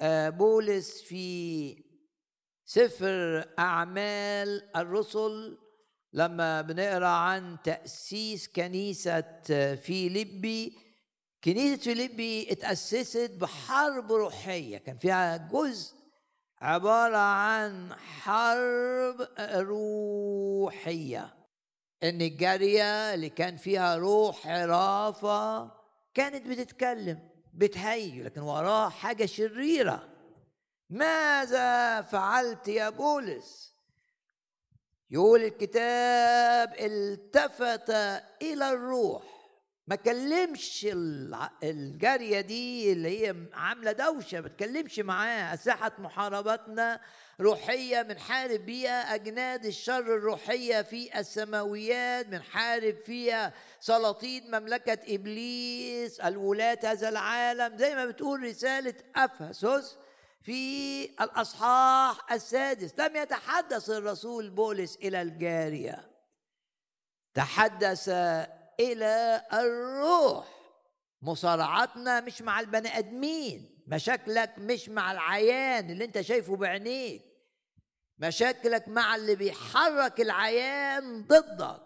[0.00, 1.84] آه، بولس في
[2.64, 5.65] سفر أعمال الرسل
[6.16, 9.24] لما بنقرأ عن تأسيس كنيسة
[9.74, 10.78] فيليبي
[11.44, 14.78] كنيسة فيليبي اتأسست بحرب روحية.
[14.78, 15.94] كان فيها جزء
[16.60, 21.34] عبارة عن حرب روحية.
[22.02, 25.70] إن الجارية اللي كان فيها روح حرافة
[26.14, 30.08] كانت بتتكلم بتهيج لكن وراها حاجة شريرة.
[30.90, 33.75] ماذا فعلت يا بولس؟
[35.10, 37.90] يقول الكتاب التفت
[38.42, 39.22] إلى الروح.
[39.88, 40.86] ما كلمش
[41.62, 47.00] الجارية دي اللي هي عاملة دوشة ما تكلمش معاه أسلحة محاربتنا
[47.40, 57.08] روحية بنحارب بيها أجناد الشر الروحية في السماويات بنحارب فيها سلاطين مملكة إبليس الولاة هذا
[57.08, 57.76] العالم.
[57.78, 59.96] زي ما بتقول رسالة أفسس
[60.46, 62.98] في الأصحاح السادس.
[62.98, 66.10] لم يتحدث الرسول بولس إلى الجارية.
[67.34, 68.08] تحدث
[68.80, 70.46] إلى الروح.
[71.22, 73.84] مصارعتنا مش مع البني آدمين.
[73.86, 77.22] مشاكلك مش مع العيان اللي أنت شايفه بعينيك.
[78.18, 81.82] مشاكلك مع اللي بيحرك العيان ضدك.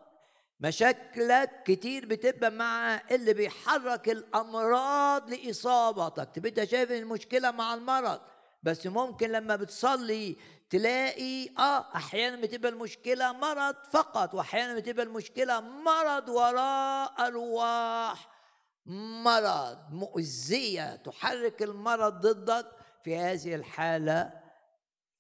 [0.61, 6.29] مشاكلك كتير بتبقى مع اللي بيحرك الأمراض لإصابتك.
[6.35, 8.21] تبقى أنت شايف المشكلة مع المرض؟
[8.63, 10.37] بس ممكن لما بتصلي
[10.71, 18.29] تلاقي آه أحيانا بتبقى المشكلة مرض فقط واحيانا بتبقى المشكلة مرض وراء أرواح.
[19.25, 22.67] مرض مؤذية تحرك المرض ضدك
[23.05, 24.33] في هذه الحالة.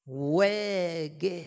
[0.07, 1.45] واجه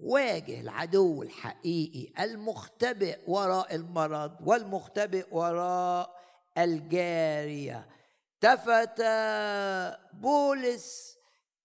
[0.00, 6.20] واجه العدو الحقيقي المختبئ وراء المرض والمختبئ وراء
[6.58, 7.88] الجارية.
[8.34, 9.02] التفت
[10.12, 11.13] بولس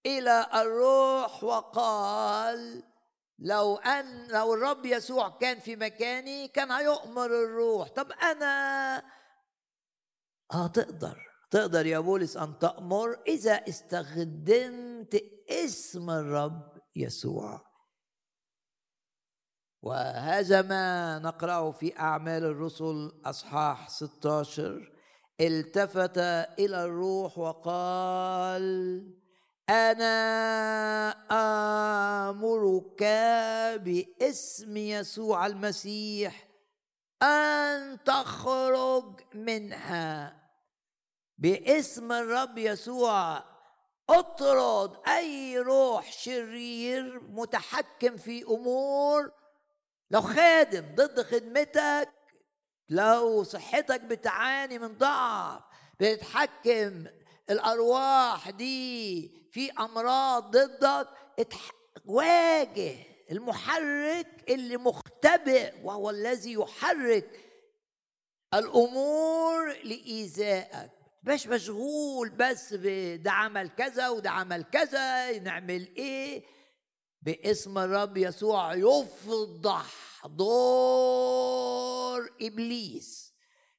[0.05, 2.83] إلى الروح وقال
[3.39, 7.87] لو ان لو الرب يسوع كان في مكاني كان هيؤمر الروح.
[7.87, 8.97] طب أنا
[10.53, 11.25] آه تقدر.
[11.51, 17.69] تقدر يا بولس أن تأمر إذا استخدمت اسم الرب يسوع.
[19.81, 24.93] وهذا ما نقرأه في أعمال الرسل أصحاح 16
[25.41, 26.17] التفت
[26.59, 29.03] إلى الروح وقال
[29.69, 31.09] أنا
[32.29, 33.03] آمرك
[33.83, 36.47] باسم يسوع المسيح
[37.23, 40.39] أن تخرج منها.
[41.37, 43.43] باسم الرب يسوع
[44.09, 49.31] أطرد أي روح شرير متحكم في أمور.
[50.11, 52.09] لو خادم ضد خدمتك
[52.89, 55.61] لو صحتك بتعاني من ضعف
[55.99, 57.05] بتتحكم
[57.49, 61.07] الأرواح دي في أمراض ضدك
[62.05, 62.95] واجه
[63.31, 67.45] المحرك اللي مختبئ وهو الذي يحرك
[68.53, 70.91] الأمور لإيذائك.
[71.23, 76.43] مش مشغول بس ده عمل كذا وده عمل كذا نعمل إيه؟
[77.21, 79.85] باسم الرب يسوع يفضح
[80.25, 83.33] دور إبليس.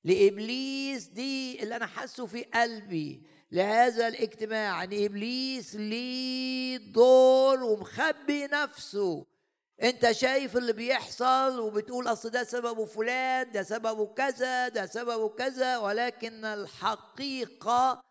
[0.05, 3.27] لإبليس دي اللي أنا حاسه في قلبي.
[3.53, 9.27] لهذا الاجتماع ان إبليس ليه دور ومخبي نفسه.
[9.83, 15.77] أنت شايف اللي بيحصل وبتقول أصل ده سببه فلان ده سببه كذا ده سببه كذا
[15.79, 18.03] ولكن الحقيقة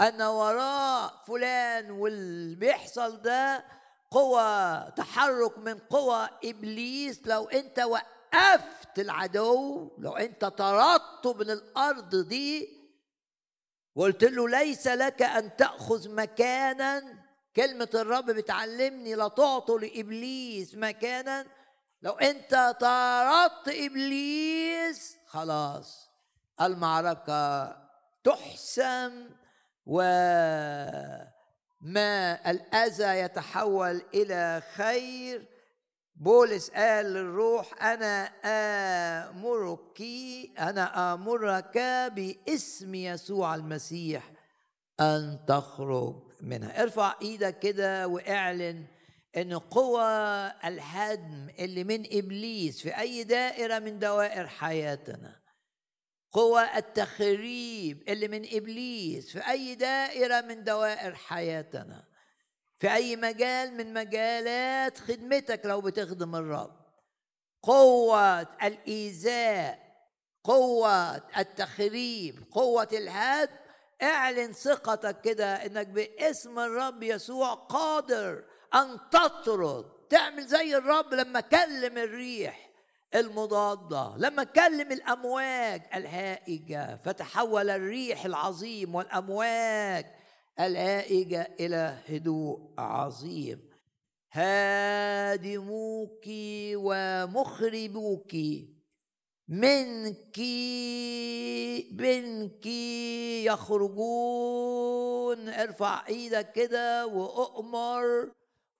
[0.00, 3.64] أن وراء فلان واللي بيحصل ده
[4.10, 7.20] قوة تحرك من قوى إبليس.
[7.26, 12.83] لو أنت وقفت العدو لو أنت طردته من الأرض دي
[13.94, 17.24] وقلت له ليس لك أن تأخذ مكانا.
[17.56, 21.46] كلمة الرب بتعلمني لا تعطوا لإبليس مكانا.
[22.02, 26.10] لو أنت طردت إبليس خلاص
[26.60, 27.76] المعركة
[28.24, 29.30] تحسم
[29.86, 31.30] وما
[32.50, 35.53] الأذى يتحول إلى خير.
[36.16, 40.02] بولس قال للروح أنا آمرك
[40.58, 41.78] أنا آمرك
[42.14, 44.32] باسم يسوع المسيح
[45.00, 46.82] أن تخرج منها.
[46.82, 48.86] ارفع إيدك كده واعلن
[49.36, 50.02] إن قوى
[50.64, 55.40] الهدم اللي من إبليس في أي دائرة من دوائر حياتنا
[56.32, 62.04] قوى التخريب اللي من إبليس في أي دائرة من دوائر حياتنا
[62.84, 66.76] في أي مجال من مجالات خدمتك لو بتخدم الرب.
[67.62, 69.78] قوة الإيذاء
[70.44, 73.52] قوة التخريب قوة الهدم
[74.02, 79.84] اعلن ثقتك كده إنك باسم الرب يسوع قادر أن تطرد.
[80.10, 82.70] تعمل زي الرب لما كلم الريح
[83.14, 86.96] المضادة لما كلم الأمواج الهائجة.
[87.04, 90.06] فتحول الريح العظيم والأمواج
[90.60, 93.70] الهائجة إلى هدوء عظيم.
[94.32, 96.24] هادموك
[96.74, 98.34] ومخربوك
[99.48, 100.38] منك
[101.92, 102.66] منك
[103.46, 105.48] يخرجون.
[105.48, 108.30] ارفع إيدك كده وأؤمر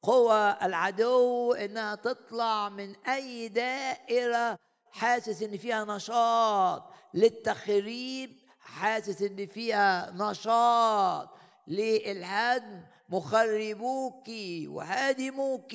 [0.02, 4.58] قوى العدو إنها تطلع من أي دائرة
[4.90, 6.82] حاسس إن فيها نشاط.
[7.14, 11.28] للتخريب حاسس إن فيها نشاط.
[11.68, 14.28] للهدم مخربوك
[14.66, 15.74] وهادموك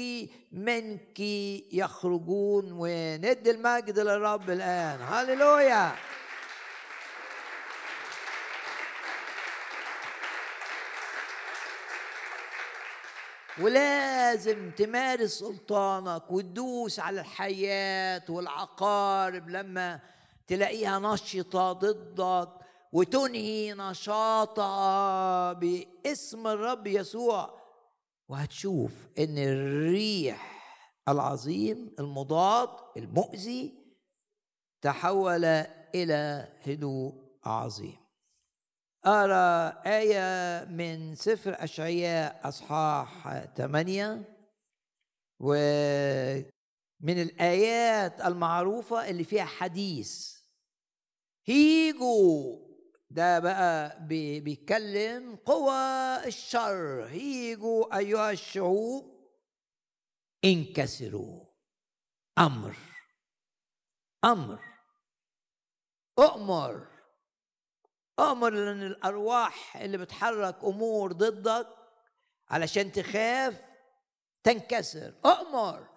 [0.52, 1.20] منك
[1.74, 2.72] يخرجون.
[2.72, 5.02] وند المجد للرب الآن.
[5.02, 5.92] هللويا.
[13.62, 20.00] ولازم تمارس سلطانك وتدوس على الحياة والعقارب لما
[20.48, 22.59] تلاقيها نشطة ضدك.
[22.92, 27.60] وتنهي نشاطها باسم الرب يسوع.
[28.30, 30.60] وهتشوف إن الريح
[31.08, 33.74] العظيم المضاد المؤذي
[34.82, 35.46] تحول
[35.96, 37.14] إلى هدوء
[37.44, 37.98] عظيم.
[39.06, 44.24] أرى آية من سفر أشعياء أصحاح ثمانية
[45.40, 46.46] ومن
[47.22, 50.40] الآيات المعروفة اللي فيها حديث.
[51.46, 52.69] هيجوا
[53.12, 55.74] ده بقى بيتكلم قوى
[56.26, 57.06] الشر.
[57.06, 59.20] هيجوا أيها الشعوب
[60.46, 61.46] انكسروا.
[62.38, 62.76] أمر.
[64.26, 64.60] أمر.
[66.20, 66.88] أؤمر.
[68.20, 71.68] أؤمر لأن الأرواح اللي بتحرك أمور ضدك
[72.50, 73.62] علشان تخاف
[74.44, 75.14] تنكسر.
[75.26, 75.89] أؤمر.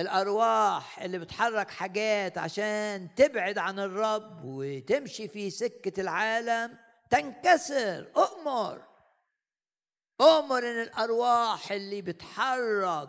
[0.00, 6.78] الأرواح اللي بتحرك حاجات عشان تبعد عن الرب وتمشي في سكة العالم
[7.10, 8.06] تنكسر.
[8.16, 8.82] أؤمر.
[10.20, 13.08] أؤمر إن الأرواح اللي بتحرك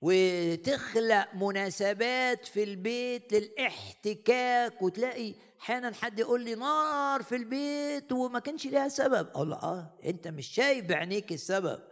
[0.00, 8.66] وتخلق مناسبات في البيت للاحتكاك وتلاقي أحيانا حد يقول لي نار في البيت وما كانش
[8.66, 9.28] ليها سبب.
[9.28, 11.91] أقول له آه أنت مش شايف بعينيك السبب.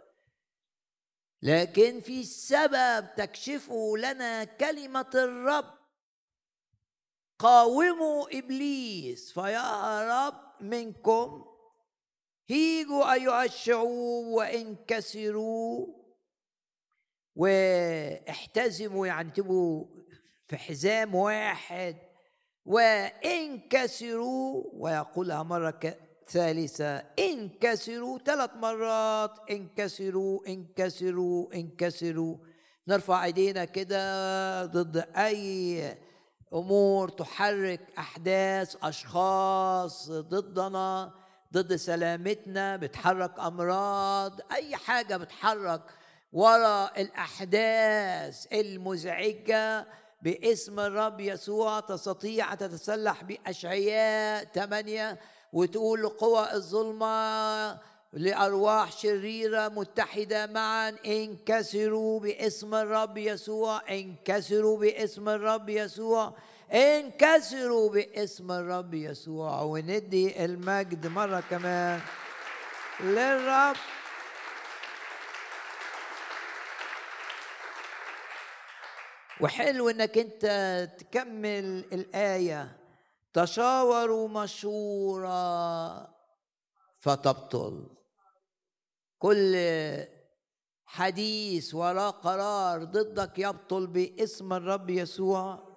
[1.41, 5.73] لكن في سبب تكشفه لنا كلمة الرب.
[7.39, 11.45] قاوموا إبليس فيهرب منكم.
[12.47, 15.87] هيجوا أيها الشعوب وإنكسروا.
[17.35, 19.85] واحتزموا يعني تبقوا
[20.47, 21.97] في حزام واحد.
[22.65, 24.63] وإنكسروا.
[24.73, 25.79] ويقولها مرة
[26.27, 32.37] ثالثة انكسروا ثلاث مرات انكسروا انكسروا انكسروا.
[32.87, 35.97] نرفع ايدينا كده ضد اي
[36.53, 41.13] امور تحرك احداث اشخاص ضدنا
[41.53, 45.81] ضد سلامتنا بتحرك امراض اي حاجة بتحرك
[46.33, 49.87] وراء الاحداث المزعجة
[50.21, 55.19] باسم الرب يسوع تستطيع أن تتسلح بأشعياء ثمانية
[55.53, 57.77] وتقول لقوى الظلمة
[58.13, 60.95] لأرواح شريرة متحدة معا.
[61.05, 63.81] انكسروا باسم الرب يسوع.
[63.89, 66.33] انكسروا باسم الرب يسوع.
[66.73, 69.61] انكسروا باسم الرب يسوع.
[69.61, 71.99] وندي المجد مرة كمان
[72.99, 73.75] للرب.
[79.39, 80.45] وحلو إنك أنت
[80.99, 82.80] تكمل الآية.
[83.33, 85.41] تشاوروا مشورة
[86.99, 87.97] فتبطل.
[89.19, 89.55] كل
[90.85, 95.71] حديث ولا قرار ضدك يبطل باسم الرب يسوع.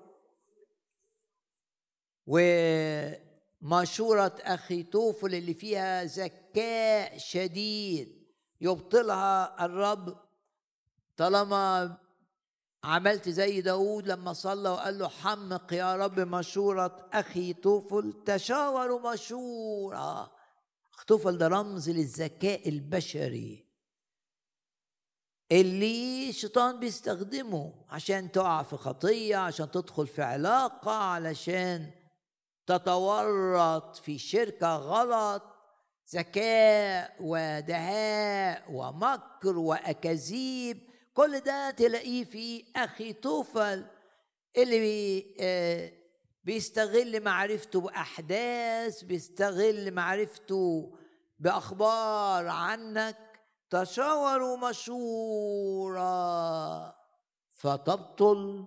[3.63, 8.25] ومشورة أخي توفل اللي فيها ذكاء شديد
[8.61, 10.21] يبطلها الرب
[11.17, 11.99] طالما
[12.85, 20.33] عملت زي داود لما صلى وقال له حمق يا رب مشورة أخي طفل تشاوروا مشورة.
[21.07, 23.67] طفل ده رمز للذكاء البشري.
[25.53, 31.91] اللي الشيطان بيستخدمه عشان تقع في خطية عشان تدخل في علاقة علشان
[32.67, 35.43] تتورط في شركة غلط.
[36.15, 40.94] ذكاء ودهاء ومكر وأكاذيب.
[41.15, 43.87] كل ده تلاقيه في أخي توفل
[44.57, 45.93] اللي بي آه
[46.45, 50.93] بيستغل معرفته بأحداث بيستغل معرفته
[51.39, 53.17] بأخبار عنك
[53.71, 56.05] تشاوروا مشورة.
[57.57, 58.67] فتبطل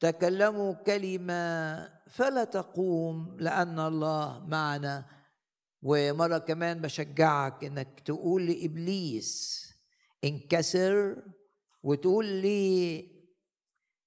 [0.00, 5.04] تكلموا كلمة فلا تقوم لأن الله معنا.
[5.82, 9.64] ومرة كمان بشجعك إنك تقول لإبليس
[10.24, 11.22] انكسر
[11.82, 13.06] وتقول لي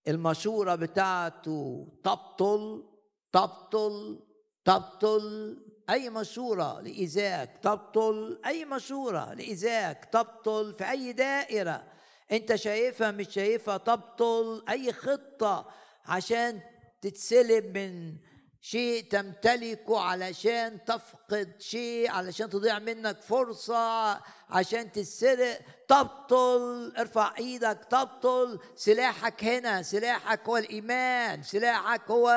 [0.08, 2.84] المشورة بتاعته تبطل
[3.32, 4.20] تبطل
[4.66, 5.58] تبطل.
[5.90, 11.84] أي مشورة لإيذاك تبطل أي مشورة لإيذاك تبطل في أي دائرة.
[12.32, 15.70] أنت شايفها مش شايفها تبطل؟ أي خطة
[16.06, 16.62] عشان
[17.02, 18.18] تتسلب من
[18.66, 25.60] شيء تمتلكه علشان تفقد شيء علشان تضيع منك فرصة عشان تتسرق.
[25.88, 28.60] تبطل ارفع إيدك تبطل.
[28.76, 32.30] سلاحك هنا سلاحك هو الإيمان سلاحك هو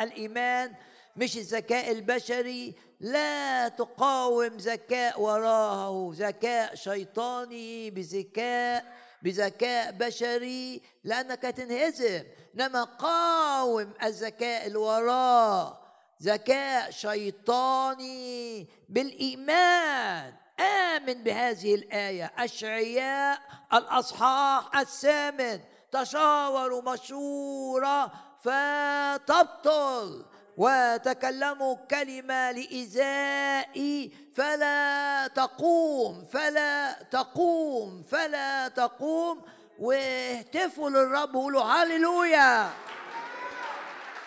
[0.00, 0.72] الإيمان.
[1.16, 2.74] مش الذكاء البشري.
[3.00, 8.92] لا تقاوم ذكاء وراءه ذكاء شيطاني بذكاء
[9.22, 15.78] بذكاء بشري لأنك تنهزم إنما قاوم الذكاء اللي وراه
[16.22, 20.34] ذكاء شيطاني بالإيمان.
[20.60, 22.32] آمن بهذه الآية.
[22.38, 23.38] أشعياء
[23.72, 25.60] الأصحاح الثامن.
[25.92, 28.12] تشاوروا مشورة
[28.42, 30.24] فتبطل
[30.56, 39.42] وتكلموا كلمة لإزائي فلا تقوم فلا تقوم فلا تقوم.
[39.78, 42.70] واهتفوا للرب وقولوا هللويا.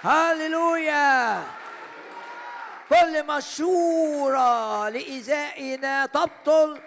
[0.01, 1.43] هللويا.
[2.89, 6.81] كل مشورة لإزائنا تبطل.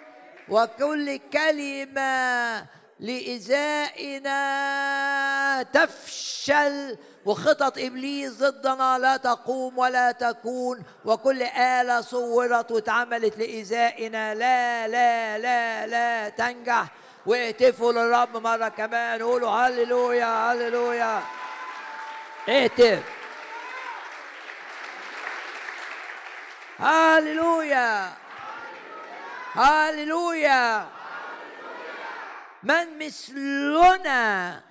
[0.48, 2.66] وكل كلمة
[3.00, 4.32] لإزائنا
[5.62, 6.96] تفشل
[7.26, 15.86] وخطط إبليس ضدنا لا تقوم ولا تكون وكل آلة صورت واتعملت لايذائنا لا لا لا
[15.86, 16.86] لا تنجح.
[17.26, 21.22] واهتفوا للرب مرة كمان قولوا هللويا هللويا.
[22.48, 23.02] اهتف
[26.78, 28.12] هللويا.
[29.54, 30.97] هللويا.
[32.62, 34.62] من مثلنا؟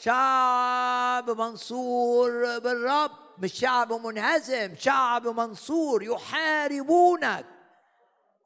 [0.00, 7.44] شعب منصور بالرب مش شعب منهزم شعب منصور يحاربونك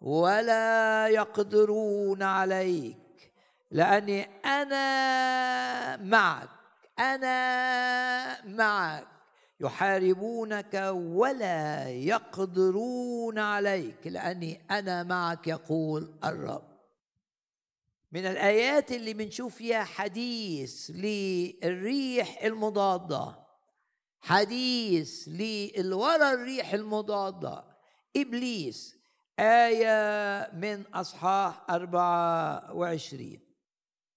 [0.00, 3.32] ولا يقدرون عليك
[3.70, 6.48] لأني أنا معك
[6.98, 9.06] أنا معك.
[9.60, 16.75] يحاربونك ولا يقدرون عليك لأني أنا معك يقول الرب.
[18.16, 23.38] من الآيات اللي بنشوف فيها حديث للريح المضادة
[24.20, 27.64] حديث للي ورا الريح المضادة.
[28.16, 28.96] إبليس
[29.38, 33.38] آية من أصحاح 24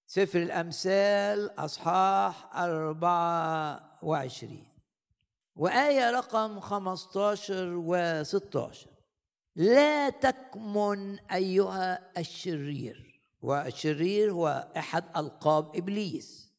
[0.07, 4.67] سفر الأمثال أصحاح 24
[5.55, 8.89] وآية رقم 15 و 16
[9.55, 13.08] لا تكمن أيها الشرير.
[13.41, 16.49] والشرير هو أحد ألقاب إبليس.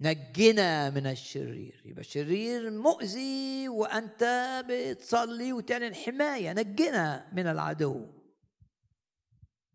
[0.00, 4.24] نجنا من الشرير يبقى الشرير مؤذي وأنت
[4.68, 6.52] بتصلي وتعلن حماية.
[6.52, 8.06] نجنا من العدو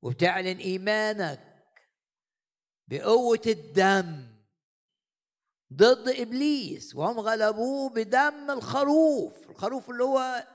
[0.02, 1.42] وبتعلن إيمانك
[2.88, 4.28] بقوة الدم
[5.74, 6.96] ضد إبليس.
[6.96, 10.48] وهم غلبوه بدم الخروف الخروف اللي هو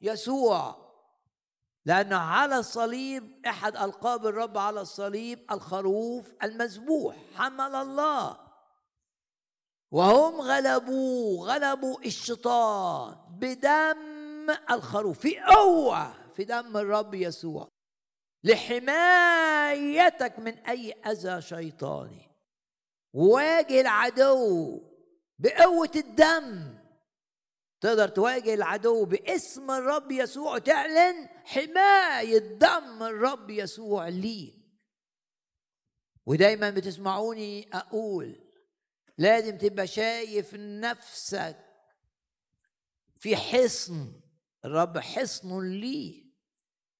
[0.00, 0.87] يسوع.
[1.86, 8.38] لأنه على الصليب أحد ألقاب الرب على الصليب الخروف المذبوح حمل الله.
[9.90, 17.68] وهم غلبوه غلبوا الشيطان بدم الخروف في قوة في دم الرب يسوع.
[18.44, 22.30] لحمايتك من أي أذى شيطاني.
[23.14, 24.80] واجه العدو
[25.38, 26.77] بقوة الدم.
[27.80, 34.54] تقدر تواجه العدو باسم الرب يسوع وتعلن حماية دم الرب يسوع ليك.
[36.26, 38.44] ودايما بتسمعوني أقول
[39.18, 41.56] لازم تبقى شايف نفسك
[43.20, 44.20] في حصن
[44.64, 46.32] الرب حصن لي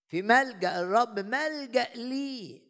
[0.06, 2.68] في ملجأ الرب ملجأ لي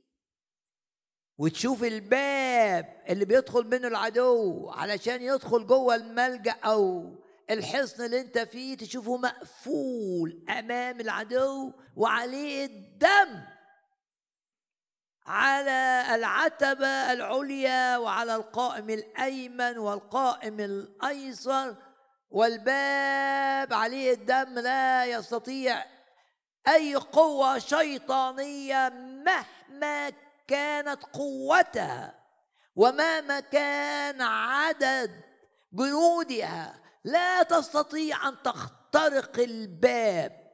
[1.38, 7.14] وتشوف الباب اللي بيدخل منه العدو علشان يدخل جوه الملجأ أو
[7.50, 13.40] الحصن اللي انت فيه تشوفه مقفول امام العدو وعليه الدم.
[15.26, 21.76] على العتبة العليا وعلى القائم الأيمن والقائم الأيسر
[22.30, 25.84] والباب عليه الدم لا يستطيع
[26.68, 28.88] أي قوة شيطانية
[29.26, 30.12] مهما
[30.48, 32.14] كانت قوتها
[32.76, 35.20] ومهما كان عدد
[35.72, 36.87] جنودها.
[37.04, 40.48] لا تستطيع أن تخترق الباب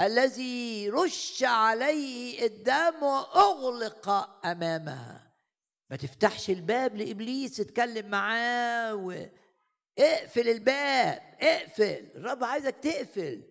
[0.00, 4.08] الذي رش عليه الدم وأغلق
[4.44, 5.30] أمامها.
[5.90, 12.06] ما تفتحش الباب لإبليس تتكلم معاه واقفل الباب اقفل.
[12.16, 13.42] الرب عايزك تقفل.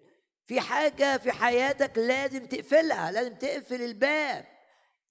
[0.45, 4.45] في حاجة في حياتك لازم تقفلها لازم تقفل الباب.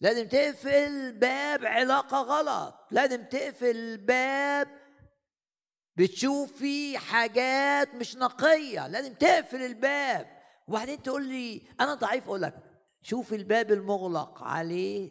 [0.01, 2.75] لازم تقفل باب علاقة غلط.
[2.91, 4.78] لازم تقفل باب
[5.99, 10.27] بتشوف فيه حاجات مش نقية لازم تقفل الباب.
[10.69, 12.55] وبعدين تقول لي أنا ضعيف أقول لك
[13.03, 15.11] شوف الباب المغلق عليه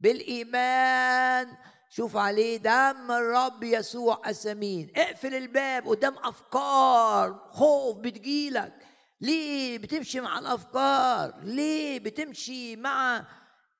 [0.00, 1.46] بالإيمان
[1.90, 4.92] شوف عليه دم الرب يسوع السمين.
[4.96, 8.74] اقفل الباب قدام أفكار خوف بتجيلك.
[9.20, 13.24] ليه بتمشي مع الأفكار؟ ليه بتمشي مع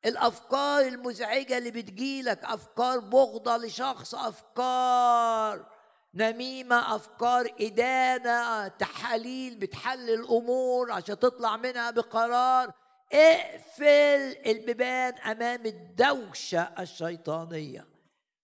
[0.06, 5.66] الأفكار المزعجة اللي بتجيلك؟ أفكار بغضة لشخص أفكار
[6.14, 12.72] نميمة أفكار إدانة تحاليل بتحلل الأمور عشان تطلع منها بقرار.
[13.12, 17.86] اقفل البيبان أمام الدوشة الشيطانية.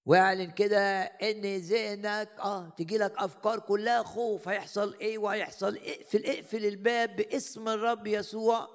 [0.06, 4.48] واعلن كده إن ذهنك آه تجي لك أفكار كلها خوف.
[4.48, 8.68] هيحصل إيه وهيحصل اقفل اقفل الباب باسم الرب يسوع.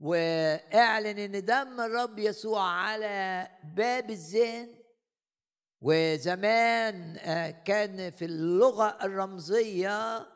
[0.00, 4.75] واعلن إن دم الرب يسوع على باب الذهن
[5.82, 10.26] وزمان آه، كان في اللغة الرمزية.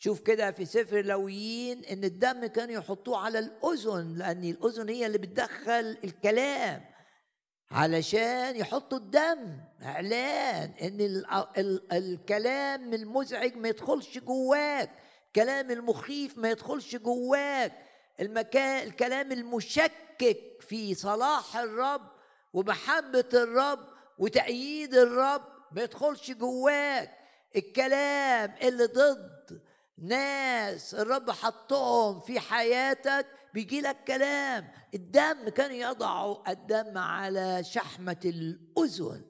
[0.00, 5.18] شوف كده في سفر لويين إن الدم كانوا يحطوه على الأذن لأن الأذن هي اللي
[5.18, 6.84] بتدخل الكلام
[7.70, 9.60] علشان يحطوا الدم.
[9.82, 11.26] إعلان إن ال
[11.58, 14.90] ال الكلام المزعج ما يدخلش جواك
[15.26, 17.72] الكلام المخيف ما يدخلش جواك.
[18.20, 22.02] المكان الكلام المشكك في صلاح الرب
[22.52, 25.42] ومحبة الرب وتأييد الرب
[25.72, 27.18] ما يدخلش جواك.
[27.56, 29.62] الكلام اللي ضد
[29.98, 34.68] ناس الرب حطهم في حياتك بيجي لك كلام.
[34.94, 39.24] الدم كان يضع الدم على شحمة الأذن.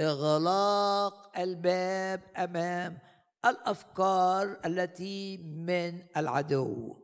[0.00, 2.98] إغلاق الباب أمام
[3.44, 7.01] الأفكار التي من العدو.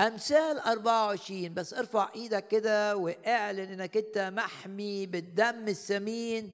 [0.00, 6.50] أمثال 24 بس ارفع إيدك كده وإعلن إنك أنت محمي بالدم الثمين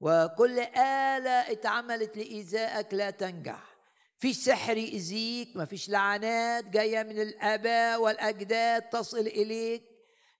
[0.00, 3.76] وكل آلة اتعملت لإيذائك لا تنجح.
[4.18, 9.82] في سحر يأذيك مفيش لعنات جاية من الآباء والأجداد تصل إليك.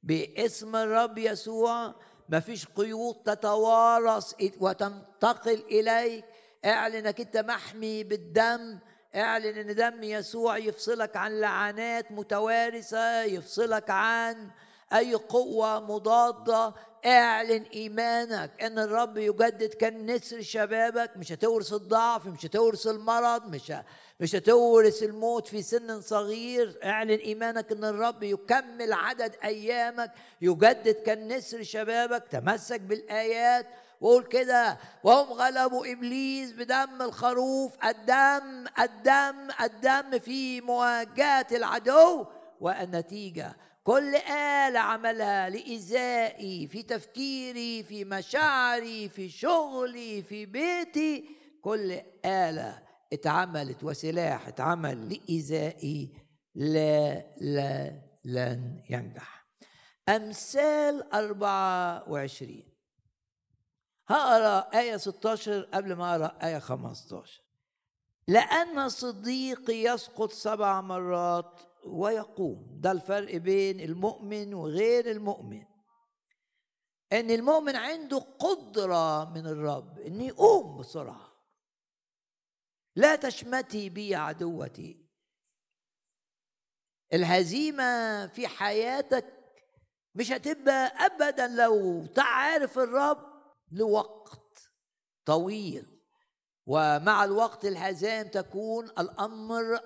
[0.02, 1.94] باسم الرب يسوع
[2.28, 6.24] مفيش قيود تتوارث وتنتقل إليك.
[6.64, 8.78] اعلن إنك أنت محمي بالدم
[9.14, 14.50] اعلن ان دم يسوع يفصلك عن لعنات متوارثة يفصلك عن
[14.94, 16.74] أي قوة مضادة.
[17.06, 21.10] اعلن إيمانك إن الرب يجدد كالنسر شبابك.
[21.16, 23.72] مش هتورث الضعف مش هتورث المرض مش
[24.20, 26.78] مش هتورث الموت في سن صغير.
[26.84, 32.24] اعلن إيمانك إن الرب يكمل عدد أيامك يجدد كالنسر شبابك.
[32.30, 33.66] تمسك بالآيات
[34.00, 42.26] وقول كده وهم غلبوا إبليس بدم الخروف الدم الدم الدم في مواجهة العدو
[42.60, 51.28] والنتيجه كل آلة عملها لإيذائي في تفكيري في مشاعري في شغلي في بيتي.
[51.62, 52.82] كل آلة
[53.12, 56.12] اتعملت وسلاح اتعمل لإيذائي
[56.54, 57.92] لا لا
[58.24, 59.46] لن ينجح.
[60.08, 62.62] أمثال 24
[64.08, 67.42] هقرأ آية 16 قبل ما أقرأ آية 15
[68.28, 72.80] لأن الصديق يسقط سبع مرات ويقوم.
[72.80, 75.64] ده الفرق بين المؤمن وغير المؤمن.
[77.12, 81.32] إن المؤمن عنده قدرة من الرب إن يقوم بسرعة.
[82.96, 85.06] لا تشمتي بي عدوتي.
[87.12, 89.26] الهزيمة في حياتك
[90.14, 93.35] مش هتبقى ابدا لو تعرف الرب
[93.72, 94.70] لوقت
[95.24, 95.86] طويل.
[96.66, 99.80] ومع الوقت الهزائم تكون الأمر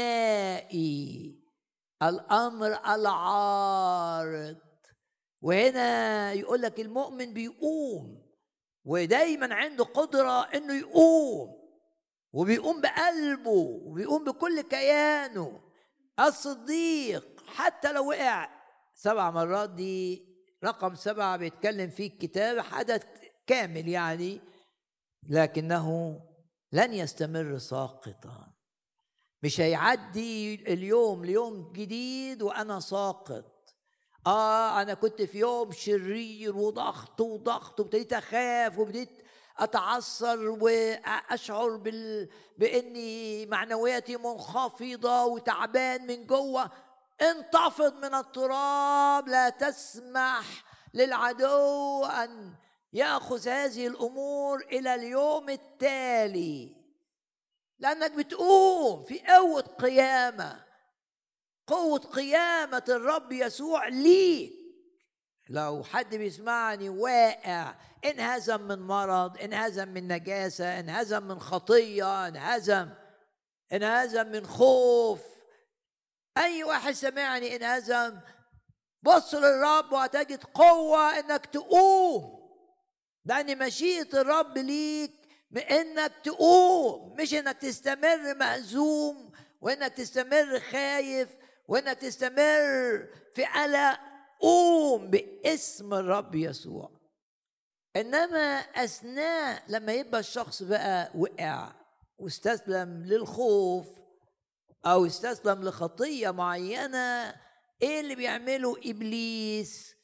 [0.00, 1.40] الاستثنائي
[2.02, 4.56] الأمر العارض.
[5.42, 8.30] وهنا يقول لك المؤمن بيقوم
[8.84, 11.60] ودايما عنده قدرة إنه يقوم
[12.32, 15.60] وبيقوم بقلبه وبيقوم بكل كيانه.
[16.20, 18.50] الصديق حتى لو وقع
[18.94, 20.29] سبع مرات دي
[20.64, 23.04] رقم سبعة بيتكلم فيه الكتاب حدث
[23.46, 24.40] كامل يعني
[25.28, 26.20] لكنه
[26.72, 28.52] لن يستمر ساقطا.
[29.42, 33.74] مش هيعدي اليوم ليوم جديد وأنا ساقط.
[34.26, 39.22] آه أنا كنت في يوم شرير وضغط وضغط وابتديت أخاف وابتديت
[39.58, 42.28] أتعثر وأشعر بال...
[42.58, 46.70] بإني معنوياتي منخفضة وتعبان من جوه.
[47.22, 50.64] انتفض من التراب لا تسمح
[50.94, 52.54] للعدو أن
[52.92, 56.76] يأخذ هذه الأمور إلى اليوم التالي.
[57.78, 60.64] لأنك بتقوم في قوة قيامة.
[61.66, 64.60] قوة قيامة الرب يسوع ليك.
[65.50, 72.88] لو حد بيسمعني واقع انهزم من مرض انهزم من نجاسة انهزم من خطية انهزم
[73.72, 75.20] انهزم من خوف
[76.38, 78.20] أي واحد سمعني انهزم
[79.02, 82.40] بص للرب وهتجد قوة إنك تقوم.
[83.24, 85.12] لأن مشيئة الرب ليك
[85.50, 91.28] بانك تقوم مش إنك تستمر مهزوم وإنك تستمر خايف
[91.68, 93.98] وإنك تستمر في قلق.
[94.40, 96.90] قوم باسم الرب يسوع.
[97.96, 101.72] إنما أثناء لما يبقى الشخص بقى وقع
[102.18, 103.99] واستسلم للخوف
[104.86, 107.34] أو استسلم لخطية معينة
[107.82, 109.94] إيه اللي بيعمله إبليس؟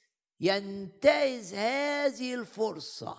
[0.41, 3.19] ينتهز هذه الفرصة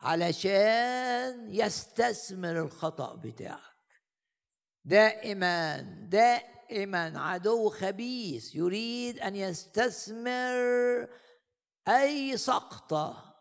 [0.00, 3.60] علشان يستثمر الخطأ بتاعك.
[4.84, 11.08] دائما دائما عدو خبيث يريد أن يستثمر
[11.88, 13.36] أي سقطة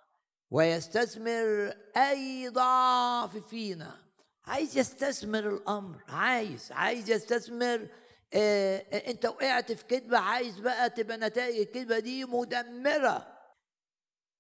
[0.52, 4.05] ويستثمر أي ضعف فينا.
[4.48, 7.88] عايز يستثمر الأمر عايز عايز يستثمر
[8.34, 8.78] آه
[9.12, 13.36] أنت وقعت في كذبه عايز بقى تبقى نتائج الكذبه دي مدمرة.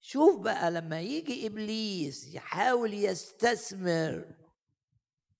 [0.01, 4.25] شوف بقى لما يجي إبليس يحاول يستثمر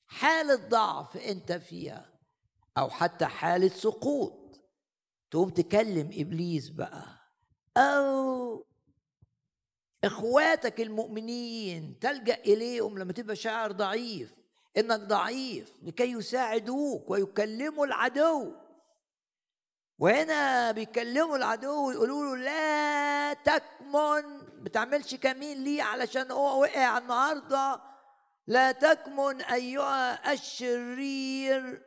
[0.07, 2.13] حالة ضعف أنت فيها
[2.77, 4.61] أو حتى حالة سقوط
[5.31, 7.05] تقوم تكلم إبليس بقى.
[7.77, 8.65] أو
[10.03, 14.44] إخواتك المؤمنين تلجأ إليهم لما تبقى شاعر ضعيف.
[14.77, 18.53] إنك ضعيف لكي يساعدوك ويكلموا العدو.
[19.99, 24.45] وهنا بيكلموا العدو ويقولوا له لا تكمن.
[24.61, 27.81] ما تعملش كمين ليه علشان هو وقع النهارده؟
[28.47, 31.81] لا تكمن أيها الشرير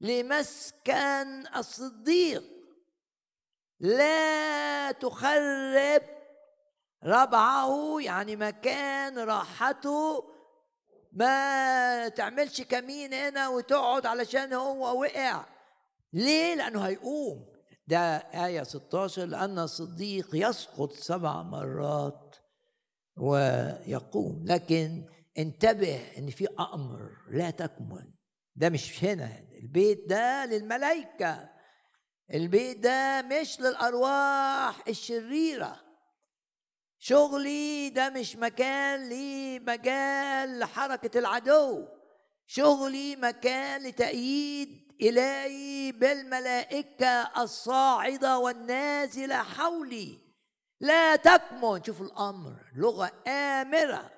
[0.00, 2.44] لمسكن الصديق.
[3.80, 6.02] لا تخرب
[7.04, 10.35] ربعه يعني مكان راحته
[11.16, 15.44] ما تعملش كمين هنا وتقعد علشان هو وقع.
[16.12, 17.46] ليه؟ لأنه هيقوم.
[17.88, 22.36] ده آية 16 لأن الصديق يسقط سبع مرات
[23.16, 24.44] ويقوم.
[24.46, 25.04] لكن
[25.38, 28.12] انتبه إن في أمر لا تكمن.
[28.56, 29.38] ده مش هنا.
[29.62, 31.48] البيت ده للملائكة.
[32.34, 35.85] البيت ده مش للأرواح الشريرة.
[36.98, 41.88] شغلي ده مش مكان ليه مجال لحركة العدو.
[42.46, 50.18] شغلي مكان لتأييد إلهي بالملائكة الصاعدة والنازلة حولي.
[50.80, 51.82] لا تكمن.
[51.84, 52.56] شوف الأمر.
[52.76, 54.10] لغة آمرة.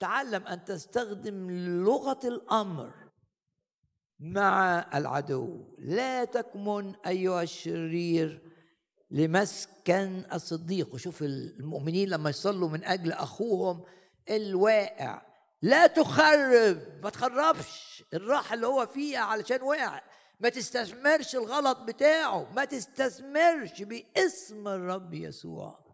[0.00, 1.50] تعلم أن تستخدم
[1.84, 2.92] لغة الأمر
[4.20, 5.64] مع العدو.
[5.78, 8.49] لا تكمن أيها الشرير
[9.10, 10.94] لمسكن الصديق.
[10.94, 13.84] وشوف المؤمنين لما يصلوا من أجل أخوهم
[14.30, 15.22] الواقع
[15.62, 20.02] لا تخرب ما تخربش الراحة اللي هو فيها علشان وقع
[20.40, 25.90] ما تستثمرش الغلط بتاعه ما تستثمرش باسم الرب يسوع.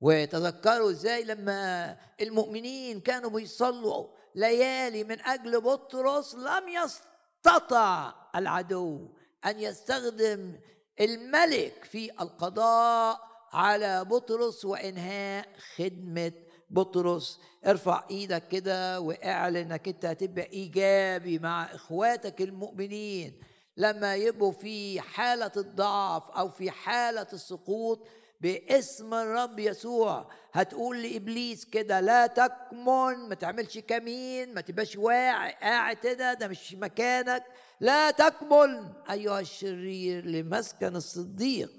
[0.00, 9.08] وتذكروا إزاي لما المؤمنين كانوا بيصلوا ليالي من أجل بطرس لم يستطع العدو
[9.44, 10.58] أن يستخدم
[11.04, 13.20] الملك في القضاء
[13.52, 16.32] على بطرس وإنهاء خدمة
[16.70, 17.40] بطرس.
[17.66, 23.38] ارفع إيدك كده وإعلن إنك أنت هتبقى إيجابي مع إخواتك المؤمنين.
[23.76, 28.06] لما يبقوا في حالة الضعف أو في حالة السقوط
[28.40, 35.96] باسم الرب يسوع هتقول لإبليس كده لا تكمن ما تعملش كمين ما تبقاش واعي قاعد
[35.96, 37.44] كده ده مش مكانك.
[37.82, 41.70] لا تكمن أيها الشرير لمسكن الصديق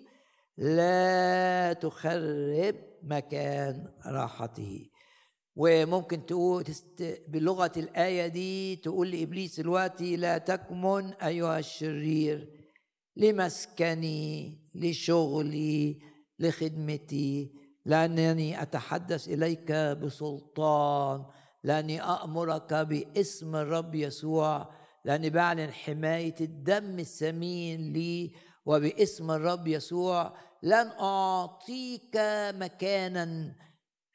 [0.57, 4.89] لا تخرب مكان راحته.
[5.55, 6.63] وممكن تقول
[7.27, 12.49] بلغة الآية دي تقول لإبليس دلوقتي لا تكمن أيها الشرير
[13.15, 15.99] لمسكني لشغلي
[16.39, 17.51] لخدمتي.
[17.85, 21.25] لأنني أتحدث إليك بسلطان.
[21.63, 24.82] لأني امرك باسم الرب يسوع.
[25.05, 28.31] لاني بعلن حمايه الدم الثمين لي
[28.65, 32.17] وباسم الرب يسوع لن أعطيك
[32.55, 33.55] مكانا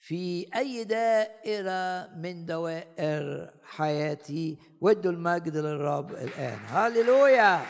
[0.01, 4.59] في أي دائرة من دوائر حياتي.
[4.81, 6.59] ودوا المجد للرب الآن.
[6.67, 7.67] هللويا!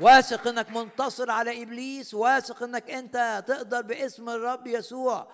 [0.00, 5.28] واثق إنك منتصر على إبليس واثق إنك أنت تقدر باسم الرب يسوع.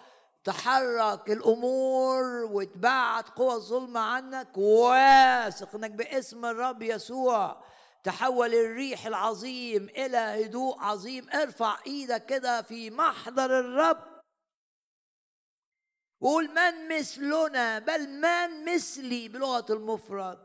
[0.47, 4.59] تحرك الأمور وتبعد قوى الظلم عنك.
[4.59, 7.65] واثق إنك باسم الرب يسوع.
[8.05, 11.31] تحول الريح العظيم إلى هدوء عظيم.
[11.31, 14.23] ارفع إيدك كده في محضر الرب.
[16.21, 20.39] قول من مثلنا؟ بل من مثلي بلغة المفرد.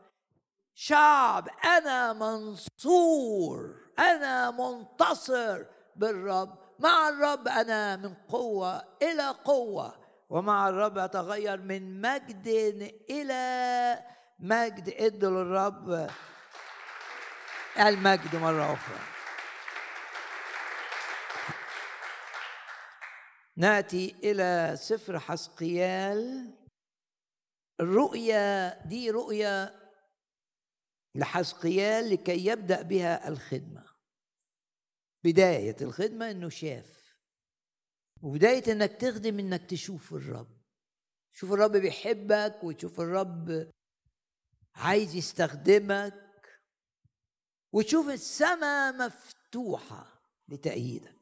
[0.73, 3.75] شعب أنا منصور.
[3.99, 6.60] أنا منتصر بالرب.
[6.81, 9.95] مع الرب أنا من قوة إلى قوة
[10.29, 12.47] ومع الرب أتغير من مجد
[13.09, 14.03] إلى
[14.39, 14.89] مجد.
[14.89, 16.09] ادوا للرب
[17.79, 18.99] المجد مرة أخرى.
[23.57, 26.51] نأتي إلى سفر حسقيال.
[27.79, 29.81] الرؤيا دي رؤيا
[31.15, 33.90] لحسقيال لكي يبدأ بها الخدمة.
[35.23, 37.15] بداية الخدمة إنه شاف
[38.21, 40.61] وبداية إنك تخدم إنك تشوف الرب.
[41.31, 43.71] شوف الرب بيحبك وتشوف الرب
[44.75, 46.61] عايز يستخدمك
[47.71, 51.15] وتشوف السماء مفتوحة لتأييدك.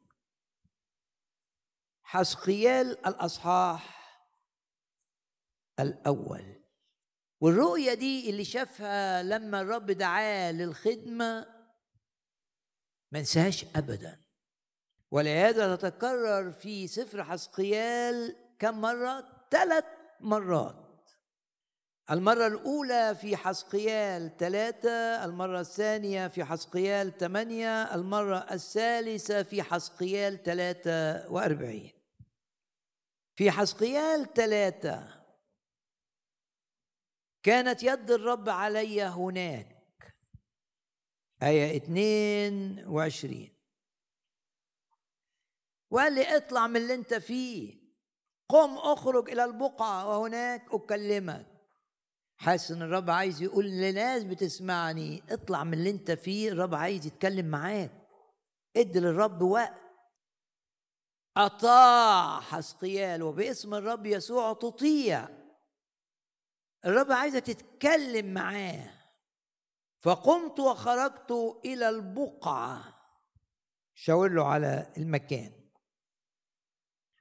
[2.03, 3.99] حسقيال الأصحاح
[5.79, 6.55] الأول.
[7.41, 11.58] والرؤية دي اللي شافها لما الرب دعاه للخدمة
[13.11, 14.19] ما انساهاش أبدا.
[15.11, 19.85] ولهذا تتكرر في سفر حسقيال كم مرة؟ ثلاث
[20.19, 21.11] مرات.
[22.11, 31.31] المرة الأولى في حسقيال ثلاثة المرة الثانية في حسقيال ثمانية المرة الثالثة في حسقيال ثلاثة
[31.31, 31.91] وأربعين.
[33.35, 35.19] في حسقيال ثلاثة
[37.43, 39.78] كانت يد الرب علي هناك.
[41.43, 43.49] آية 22
[45.91, 47.79] وقال لي اطلع من اللي انت فيه
[48.49, 51.47] قم اخرج إلى البقعة وهناك أكلمك.
[52.37, 57.45] حاسس إن الرب عايز يقول لناس بتسمعني اطلع من اللي انت فيه الرب عايز يتكلم
[57.45, 57.91] معاك.
[58.77, 59.81] ادي للرب وقت.
[61.37, 65.29] اطاع حسقيال وباسم الرب يسوع تطيع.
[66.85, 68.98] الرب عايزة تتكلم معاه.
[69.99, 72.95] فقمت وخرجت إلى البقعة.
[73.93, 75.51] شاور له على المكان.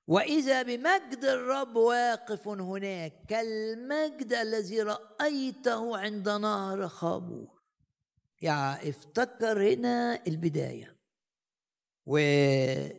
[0.06, 7.62] وإذا بمجد الرب واقف هناك كالمجد الذي رأيته عند نهر خابور.
[8.42, 10.98] يعني افتكر هنا البداية.
[12.06, 12.98] وسجد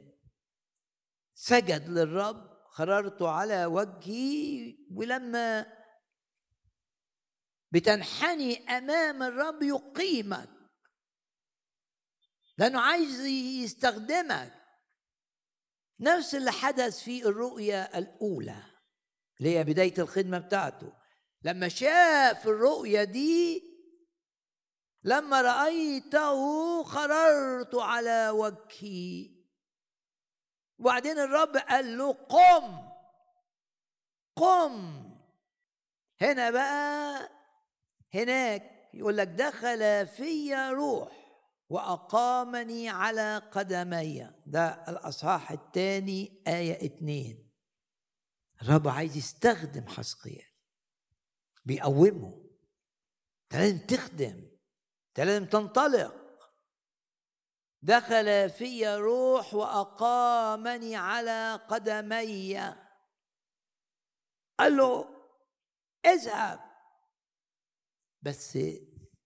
[1.90, 5.79] للرب خررت على وجهي ولما
[7.72, 10.50] بتنحني أمام الرب يقيمك.
[12.58, 13.20] لأنه عايز
[13.64, 14.56] يستخدمك.
[16.00, 18.64] نفس اللي حدث في الرؤيا الأولى
[19.40, 20.94] اللي هي بداية الخدمة بتاعته.
[21.42, 23.64] لما شاف الرؤيا دي
[25.04, 29.30] لما رأيته خررت على وجهي.
[30.80, 32.90] وبعدين الرب قال له قم
[34.36, 35.10] قم.
[36.22, 37.30] هنا بقى
[38.14, 41.20] هناك يقول لك دخل في روح
[41.70, 44.32] وأقامني على قدمي.
[44.46, 47.50] ده الأصحاح الثاني آية اتنين
[48.62, 50.50] الرب عايز يستخدم حسقيال.
[51.66, 52.50] بيقومه.
[53.44, 54.52] انت لازم تخدم.
[55.08, 56.16] انت لازم تنطلق.
[57.82, 62.60] دخل في روح وأقامني على قدمي.
[64.60, 65.10] قال له
[66.06, 66.69] اذهب.
[68.22, 68.60] بس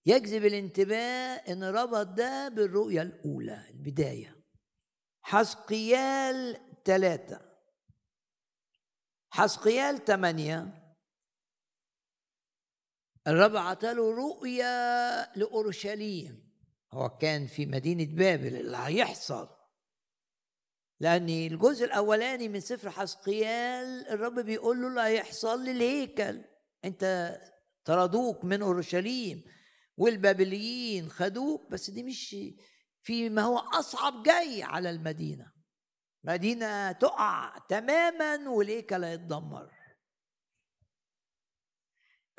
[0.06, 4.44] يجذب الانتباه إن ربط ده بالرؤية الأولى البداية.
[5.22, 7.54] حسقيال ثلاثة
[9.30, 10.84] حسقيال ثمانية
[13.28, 14.64] الرب عطاله رؤية
[15.36, 16.54] لأورشليم.
[16.92, 19.50] هو كان في مدينة بابل اللي هيحصل.
[21.00, 26.42] لأن الجزء الأولاني من سفر حسقيال الرب بيقول له اللي هيحصل للهيكل
[26.86, 27.04] أنت
[27.86, 29.44] طردوك من أورشليم
[29.98, 32.36] والبابليين خدوك بس دي مش
[33.02, 35.54] في ما هو أصعب جاي على المدينة.
[36.24, 39.72] مدينة تقع تماما والهيكل يتدمر.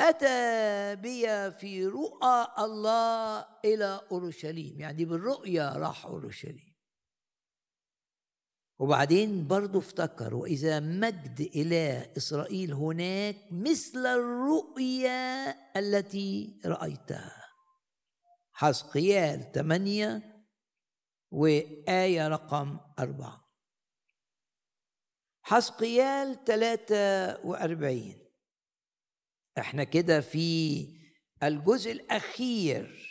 [0.01, 6.74] أتى بي في رؤى الله إلى أورشليم يعني بالرؤيا راح أورشليم.
[8.79, 17.45] وبعدين برضه افتكر وإذا مجد اله إسرائيل هناك مثل الرؤيا التي رأيتها.
[18.53, 20.22] حسقيال 8
[21.31, 23.45] وآية رقم أربعة.
[25.43, 28.25] حسقيال 43
[29.59, 30.89] إحنا كده في
[31.43, 33.11] الجزء الأخير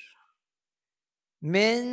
[1.42, 1.84] من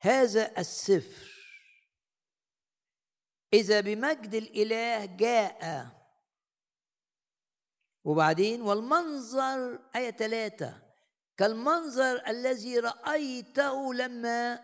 [0.00, 1.39] هذا السفر.
[3.52, 5.90] إذا بمجد الإله جاء.
[8.04, 10.82] وبعدين والمنظر آية ثلاثة
[11.36, 14.60] كالمنظر الذي رأيته لما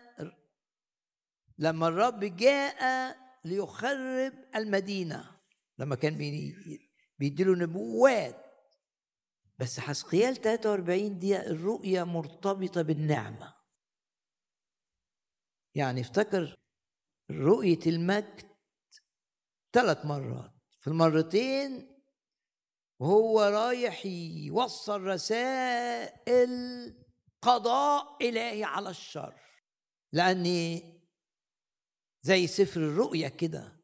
[1.57, 5.37] لما الرب جاء ليخرب المدينة.
[5.77, 6.17] لما كان
[7.19, 8.45] بيديله نبوات.
[9.59, 13.53] بس حسقيال 43 دي الرؤية مرتبطة بالنعمة.
[15.75, 16.55] يعني افتكر
[17.31, 18.47] رؤية المجد
[19.77, 20.51] ثلاث مرات.
[20.79, 22.01] في المرتين
[22.99, 24.05] وهو رايح
[24.45, 26.49] يوصل رسائل
[27.41, 29.33] قضاء إلهي على الشر.
[30.11, 30.81] لأن
[32.21, 33.83] زي سفر الرؤيا كده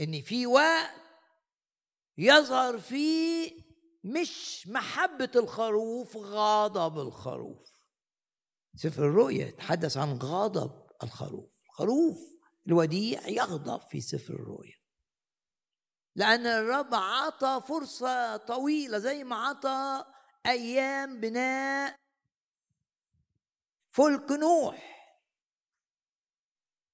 [0.00, 0.90] إن في وقت
[2.18, 3.52] يظهر فيه
[4.04, 7.84] مش محبة الخروف غضب الخروف.
[8.76, 11.62] سفر الرؤيا يتحدث عن غضب الخروف.
[11.66, 14.80] الخروف الوديع يغضب في سفر الرؤيا.
[16.16, 20.04] لأن الرب عطى فرصة طويلة زي ما عطى
[20.46, 21.96] أيام بناء
[23.90, 24.90] فلك نوح.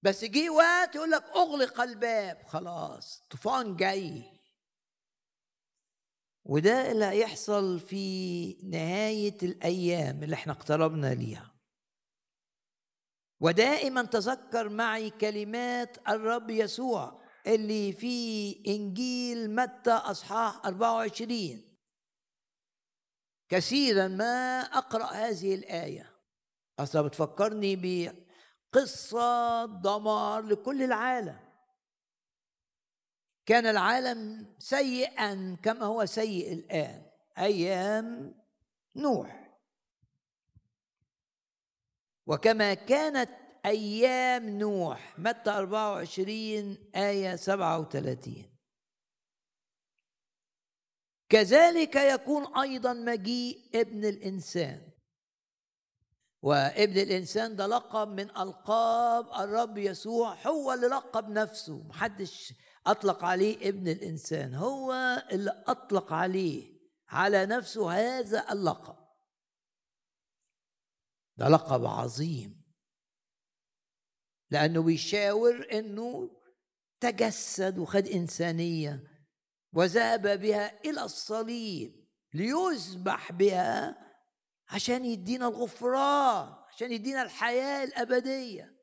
[0.03, 2.43] بس جه وقت يقول لك أغلق الباب.
[2.47, 4.41] خلاص طوفان جاي.
[6.45, 11.56] وده اللي هيحصل في نهاية الأيام اللي إحنا اقتربنا ليها.
[13.41, 21.77] ودائما تذكر معي كلمات الرب يسوع اللي في إنجيل متى أصحاح 24
[23.49, 26.13] كثيرا ما أقرأ هذه الآية.
[26.79, 27.77] أصلا بتفكرني
[28.73, 31.41] بقصة دمار لكل العالم.
[33.47, 37.07] كان العالم سيئا كما هو سيء الآن
[37.39, 38.35] أيام
[38.97, 39.46] نوح.
[42.27, 43.31] وكما كانت
[43.67, 45.19] أيام نوح.
[45.19, 48.53] متى 24 آية 37
[51.29, 54.91] كذلك يكون أيضا مجيء ابن الإنسان.
[56.43, 61.83] وابن الإنسان ده لقب من ألقاب الرب يسوع هو اللي لقب نفسه.
[61.83, 62.55] محدش
[62.87, 64.93] أطلق عليه ابن الإنسان هو
[65.33, 66.77] اللي أطلق عليه
[67.09, 69.06] على نفسه هذا اللقب.
[71.37, 72.67] ده لقب عظيم.
[74.51, 76.31] لأنه بيشاور أنه
[77.01, 79.17] تجسد وخد إنسانية
[79.73, 84.07] وذهب بها إلى الصليب ليذبح بها
[84.69, 88.77] عشان يدينا الغفران عشان يدينا الحياة الأبدية.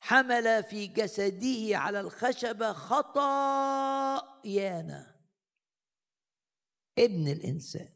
[0.00, 3.94] حمل في جسده على الخشبة خطايانا.
[6.98, 7.93] ابن الإنسان.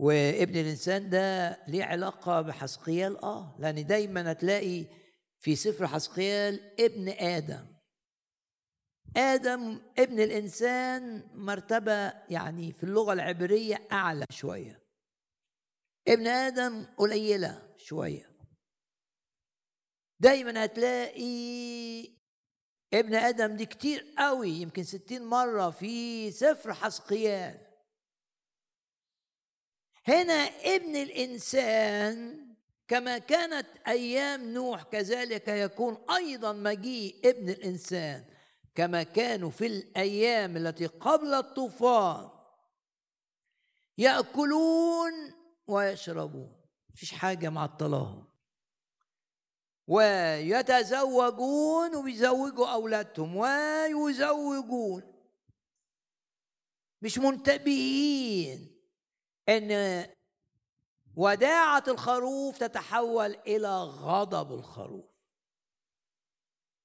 [0.00, 4.86] وابن الإنسان ده ليه علاقة بحسقيال؟ آه لأن دايما هتلاقي
[5.38, 7.66] في سفر حسقيال ابن آدم.
[9.16, 14.82] آدم ابن الإنسان مرتبة يعني في اللغة العبرية أعلى شوية.
[16.08, 18.30] ابن آدم قليلة شوية.
[20.20, 22.04] دايما هتلاقي
[22.94, 27.69] ابن آدم دي كتير قوي يمكن ستين مرة في سفر حسقيال.
[30.10, 32.40] هنا ابن الإنسان
[32.88, 38.24] كما كانت أيام نوح كذلك يكون أيضا مجيء ابن الإنسان
[38.74, 42.28] كما كانوا في الأيام التي قبل الطوفان
[43.98, 45.12] يأكلون
[45.66, 46.52] ويشربون
[46.94, 48.24] مفيش حاجة معطلاهم
[49.86, 55.02] ويتزوجون ويزوجوا أولادهم ويزوجون
[57.02, 58.79] مش منتبهين.
[59.50, 60.06] إن
[61.16, 65.04] وداعة الخروف تتحول إلى غضب الخروف.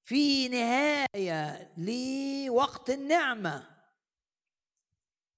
[0.02, 3.76] في نهاية لوقت النعمة.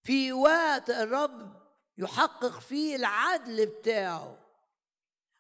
[0.03, 1.63] في وقت الرب
[1.99, 4.39] يحقق فيه العدل بتاعه.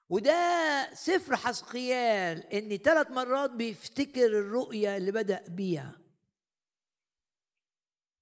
[0.08, 6.00] وده سفر حسقيال إن ثلاث مرات بيفتكر الرؤية اللي بدأ بيها.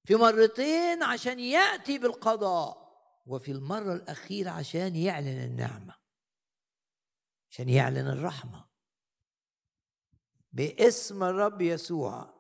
[0.05, 2.85] في مرتين عشان يأتي بالقضاء.
[3.26, 5.94] وفي المرة الأخيرة عشان يعلن النعمة
[7.50, 8.68] عشان يعلن الرحمة.
[10.52, 12.34] باسم الرب يسوع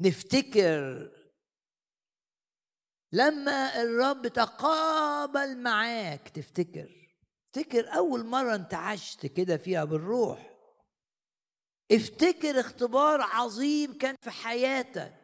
[0.00, 1.10] نفتكر
[3.12, 7.16] لما الرب تقابل معاك تفتكر
[7.46, 10.50] افتكر أول مرة أنت عشت كده فيها بالروح.
[11.92, 15.14] افتكر اختبار عظيم كان في حياتك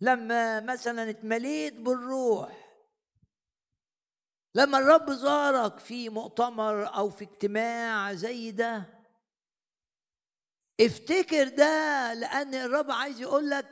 [0.00, 2.63] لما مثلا اتمليت بالروح
[4.54, 8.84] لما الرب زارك في مؤتمر أو في اجتماع زي ده
[10.80, 13.66] افتكر ده لأن الرب عايز يقول لك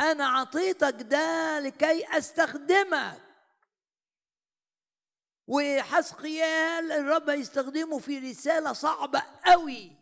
[0.00, 3.20] أنا عطيتك ده لكي أستخدمك.
[5.46, 9.92] وحسقيال الرب يستخدمه في رسالة صعبة قوي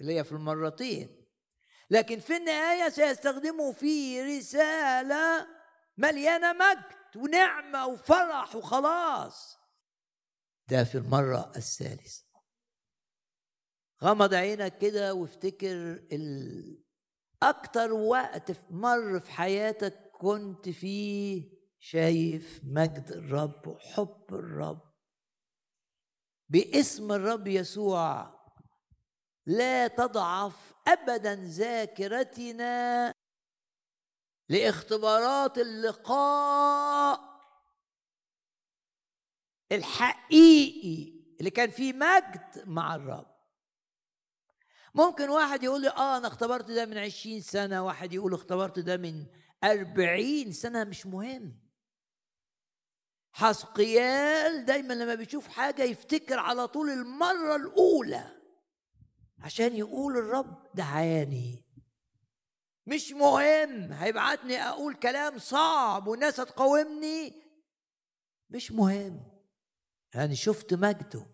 [0.00, 1.26] اللي هي في المرتين.
[1.90, 5.46] لكن في النهاية سيستخدمه في رسالة
[5.96, 6.99] مليانة مجد.
[7.16, 9.58] ونعمة وفرح وخلاص.
[10.68, 12.24] ده في المرة الثالثة.
[14.02, 16.84] غمض عينك كده وافتكر ال...
[17.42, 24.90] أكتر وقت مر في حياتك كنت فيه شايف مجد الرب وحب الرب.
[26.48, 28.40] باسم الرب يسوع
[29.46, 33.14] لا تضعف ابدا ذاكرتنا
[34.50, 37.20] لاختبارات اللقاء
[39.72, 43.26] الحقيقي اللي كان فيه مجد مع الرب.
[44.94, 47.84] ممكن واحد يقول لي آه أنا اختبرت ده من عشرين سنة.
[47.84, 49.26] واحد يقول اختبرت ده من
[49.64, 50.84] أربعين سنة.
[50.84, 51.60] مش مهم.
[53.32, 58.36] حسقيال دايما لما بيشوف حاجة يفتكر على طول المرة الأولى
[59.38, 61.64] عشان يقول الرب دعاني.
[62.86, 67.42] مش مهم هيبعتني أقول كلام صعب والناس هتقاومني.
[68.50, 69.20] مش مهم.
[70.14, 71.26] يعني شفت مجده.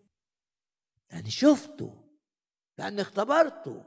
[1.10, 2.04] يعني شفته.
[2.78, 3.84] لأني اختبرته.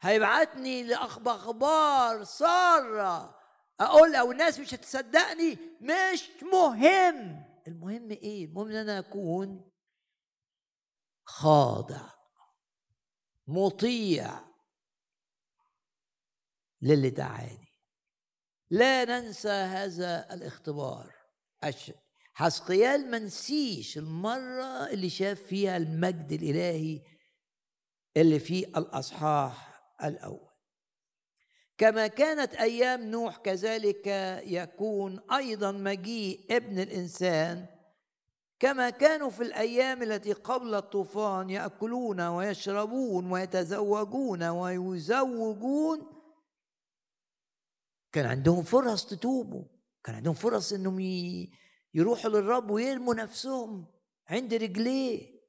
[0.00, 3.40] هيبعتني لأخبار سارة
[3.80, 5.58] أقول أو الناس مش هتصدقني.
[5.80, 7.44] مش مهم.
[7.68, 9.70] المهم إيه؟ المهم إن أنا أكون
[11.24, 12.10] خاضع
[13.46, 14.53] مطيع.
[16.84, 17.68] للي دعاني.
[18.70, 21.12] لا ننسى هذا الاختبار.
[22.34, 27.02] حسقيال منسيش المرة اللي شاف فيها المجد الإلهي
[28.16, 30.50] اللي في الأصحاح الأول.
[31.78, 34.06] كما كانت أيام نوح كذلك
[34.46, 37.66] يكون أيضا مجيء ابن الإنسان.
[38.60, 46.13] كما كانوا في الأيام التي قبل الطوفان يأكلون ويشربون ويتزوجون ويزوجون
[48.14, 49.64] كان عندهم فرص تتوبوا.
[50.04, 51.00] كان عندهم فرص إنهم
[51.94, 53.86] يروحوا للرب ويرموا نفسهم
[54.28, 55.40] عند رجليه.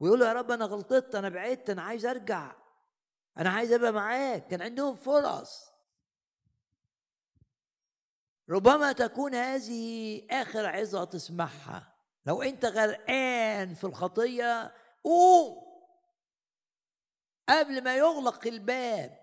[0.00, 2.56] ويقولوا يا رب أنا غلطت أنا بعدت أنا عايز أرجع.
[3.38, 4.46] أنا عايز أبقى معاك.
[4.46, 5.72] كان عندهم فرص.
[8.50, 11.94] ربما تكون هذه آخر عظة تسمعها.
[12.26, 15.62] لو أنت غرقان في الخطية قوم.
[17.48, 19.18] قبل ما يغلق الباب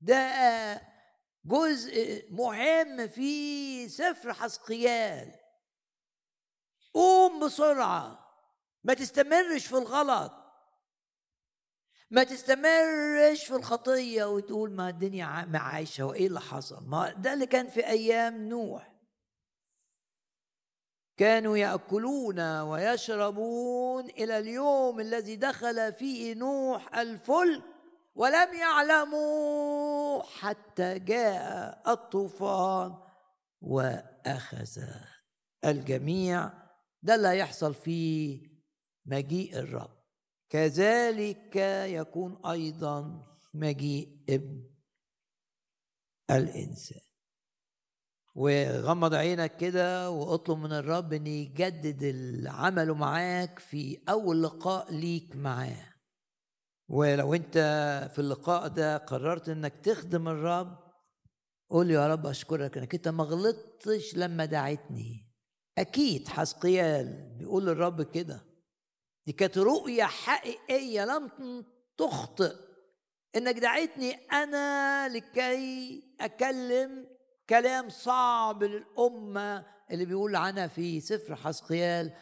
[0.00, 0.89] ده
[1.44, 5.34] جزء مهم في سفر حسقيال
[6.94, 8.26] قوم بسرعة.
[8.84, 10.32] ما تستمرش في الغلط.
[12.10, 16.84] ما تستمرش في الخطية وتقول ما الدنيا ما عايشة وإيه اللي حصل.
[16.86, 18.92] ما ده اللي كان في أيام نوح.
[21.16, 27.79] كانوا يأكلون ويشربون إلى اليوم الذي دخل فيه نوح الفلك.
[28.14, 32.94] ولم يعلموا حتى جاء الطوفان
[33.60, 34.82] وأخذ
[35.64, 36.50] الجميع.
[37.02, 38.50] ده اللي هيحصل فيه
[39.06, 40.00] مجيء الرب.
[40.50, 41.56] كذلك
[41.86, 44.70] يكون أيضا مجيء ابن
[46.30, 47.00] الإنسان.
[48.34, 55.89] وغمض عينك كده واطلب من الرب إن يجدد عمله معاك في أول لقاء ليك معاه.
[56.90, 57.54] ولو انت
[58.12, 60.78] في اللقاء ده قررت انك تخدم الرب
[61.70, 65.26] قول يا رب أشكرك إنك أنت ما غلطتش لما دعيتني.
[65.78, 68.44] أكيد حسقيال بيقول للرب كده.
[69.26, 71.30] دي كانت رؤية حقيقية لم
[71.96, 72.54] تخطئ.
[73.36, 77.06] إنك دعيتني أنا لكي أكلم
[77.48, 82.12] كلام صعب للأمة اللي بيقول عنها في سفر حسقيال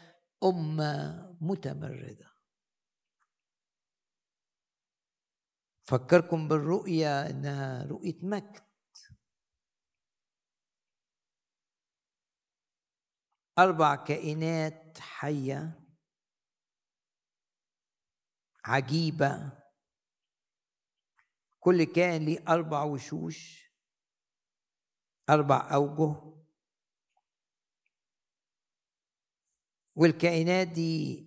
[0.43, 2.38] أمة متمردة.
[5.89, 8.65] فكركم بالرؤيه إنها رؤية مجد.
[13.59, 15.79] أربع كائنات حية
[18.65, 19.59] عجيبة.
[21.59, 23.69] كل كائن ليه أربع وشوش
[25.29, 26.39] أربع أوجه.
[29.95, 31.25] والكائنات دي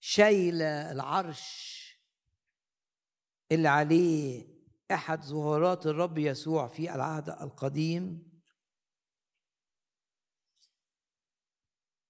[0.00, 1.79] شايلة العرش
[3.52, 4.46] اللي عليه
[4.92, 8.30] أحد ظهورات الرب يسوع في العهد القديم.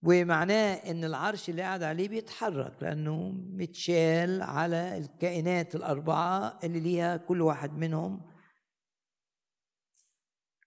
[0.02, 7.42] ومعناه إن العرش اللي قاعد عليه بيتحرك لأنه متشال على الكائنات الأربعة اللي ليها كل
[7.42, 8.30] واحد منهم.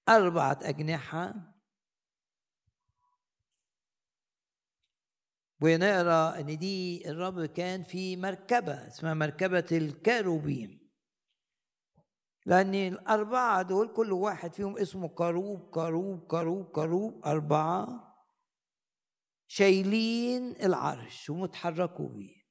[0.09, 1.52] أربعة أجنحة.
[5.63, 10.89] ونقرأ إن دي الرب كان في مركبة اسمها مركبة الكاروبيم.
[12.45, 17.87] لأن الأربعة دول كل واحد فيهم اسمه كروب كروب كروب كروب أربعة
[19.47, 22.43] شايلين العرش ومتحركوا بيه.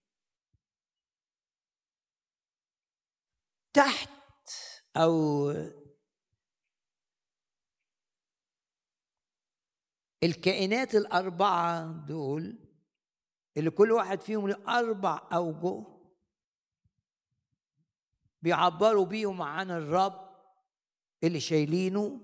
[3.74, 4.10] تحت
[4.96, 5.50] أو
[10.22, 12.71] الكائنات الأربعة دول
[13.56, 15.84] اللي كل واحد فيهم له أربع أوجه
[18.42, 20.30] بيعبروا بيهم عن الرب
[21.24, 22.20] اللي شايلينه.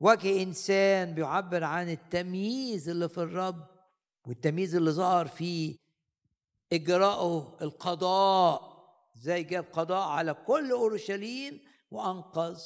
[0.00, 3.66] وجه إنسان بيعبر عن التمييز اللي في الرب
[4.26, 5.78] والتمييز اللي ظهر في
[6.72, 8.72] إجراءه القضاء.
[9.16, 11.60] زي جاب قضاء على كل أورشليم
[11.90, 12.62] وأنقذ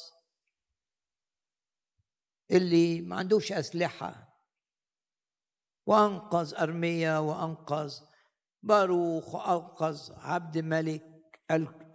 [2.51, 4.26] اللي ما عندوش أسلحة.
[5.87, 7.93] وأنقذ أرميا وأنقذ
[8.63, 11.03] باروخ وأنقذ عبد ملك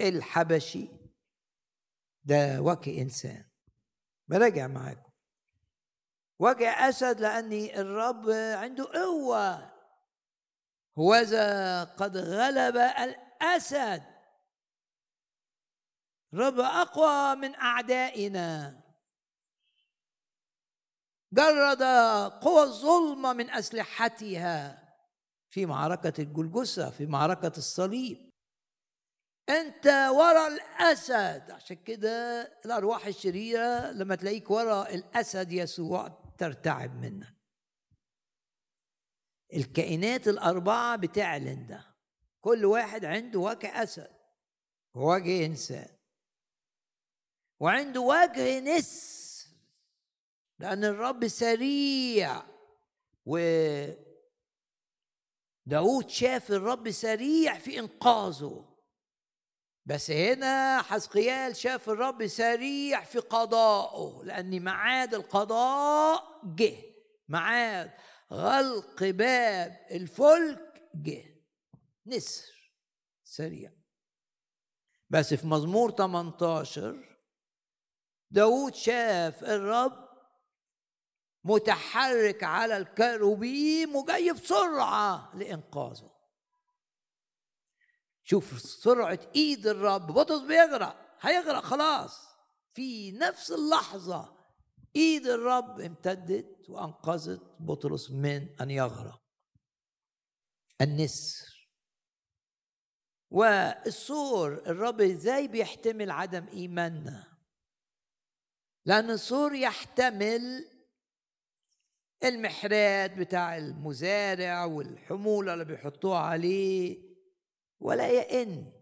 [0.00, 0.88] الحبشي.
[2.24, 3.44] ده وجه إنسان.
[4.28, 5.12] براجع معاكم.
[6.38, 9.72] وجه أسد لأني الرب عنده قوة.
[10.98, 14.02] هوذا قد غلب الأسد.
[16.34, 18.81] رب أقوى من أعدائنا.
[21.32, 21.82] جرد
[22.42, 24.82] قوى الظلمة من أسلحتها
[25.48, 28.30] في معركة الجلجسة في معركة الصليب.
[29.48, 31.50] أنت ورا الأسد.
[31.50, 37.36] عشان كده الأرواح الشريرة لما تلاقيك ورا الأسد يسوع ترتعب منك.
[39.54, 41.94] الكائنات الأربعة بتعلن ده.
[42.40, 44.10] كل واحد عنده وجه أسد
[44.94, 45.96] ووجه إنسان.
[47.60, 49.21] وعنده وجه نس.
[50.62, 52.42] لأن الرب سريع.
[53.26, 53.38] و
[55.66, 58.68] داود شاف الرب سريع في إنقاذه.
[59.86, 66.76] بس هنا حزقيال شاف الرب سريع في قضائه لأن معاد القضاء جه.
[67.28, 67.90] معاد
[68.32, 71.24] غلق باب الفلك جه.
[72.06, 72.72] نسر
[73.24, 73.72] سريع.
[75.10, 77.18] بس في مزمور 18
[78.30, 80.11] داود شاف الرب
[81.44, 86.12] متحرك على الكروبيم وجاي بسرعة لإنقاذه.
[88.22, 92.32] شوف سرعة إيد الرب بطرس بيغرق هيغرق خلاص.
[92.74, 94.36] في نفس اللحظة
[94.96, 99.22] إيد الرب امتدت وأنقذت بطرس من أن يغرق.
[100.80, 101.52] النسر.
[103.30, 107.38] والسور الرب إزاي بيحتمل عدم إيماننا؟
[108.84, 110.71] لأن السور يحتمل
[112.24, 116.98] المحرات بتاع المزارع والحمولة اللي بيحطوها عليه
[117.80, 118.72] ولا يئن.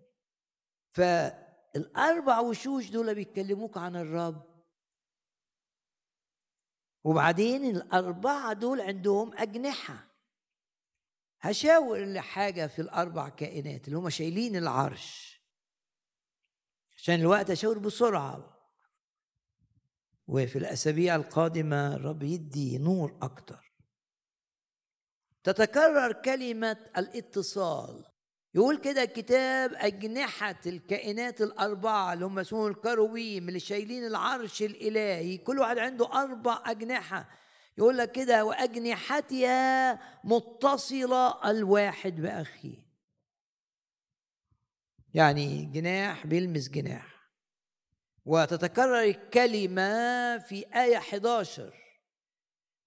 [0.91, 4.51] فالأربع وشوش دول بيتكلموك عن الرب.
[7.05, 10.07] وبعدين الأربعة دول عندهم أجنحة.
[11.41, 15.41] هشاور لحاجة في الأربع كائنات اللي هم شايلين العرش.
[16.97, 18.60] عشان الوقت أشاور بسرعة.
[20.31, 23.73] وفي الأسابيع القادمة الرب يدي نور أكتر.
[25.44, 28.05] تتكرر كلمة الاتصال.
[28.55, 35.39] يقول كده الكتاب أجنحة الكائنات الأربعة اللي هم اسمهم الكروبيم اللي شايلين العرش الإلهي.
[35.39, 37.28] كل واحد عنده أربع أجنحة.
[37.78, 42.86] يقول لك كده وأجنحتها متصلة الواحد بأخيه.
[45.15, 47.19] يعني جناح بيلمس جناح.
[48.26, 51.72] وتتكرر الكلمة في آية 11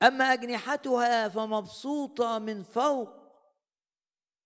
[0.03, 3.09] أما أجنحتها فمبسوطة من فوق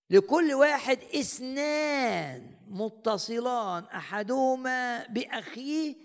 [0.10, 5.96] لكل واحد اثنان متصلان أحدهما بأخيه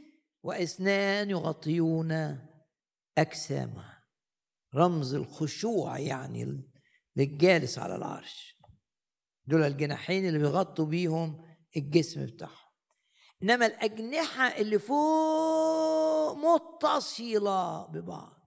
[0.42, 2.38] واثنان يغطيون
[3.18, 3.98] أجسامه
[4.74, 6.70] رمز الخشوع يعني
[7.16, 8.56] للجالس على العرش.
[9.46, 11.44] دول الجناحين اللي بيغطوا بيهم
[11.76, 12.61] الجسم بتاعهم.
[13.42, 18.42] إنما الأجنحة اللي فوق متصلة ببعض.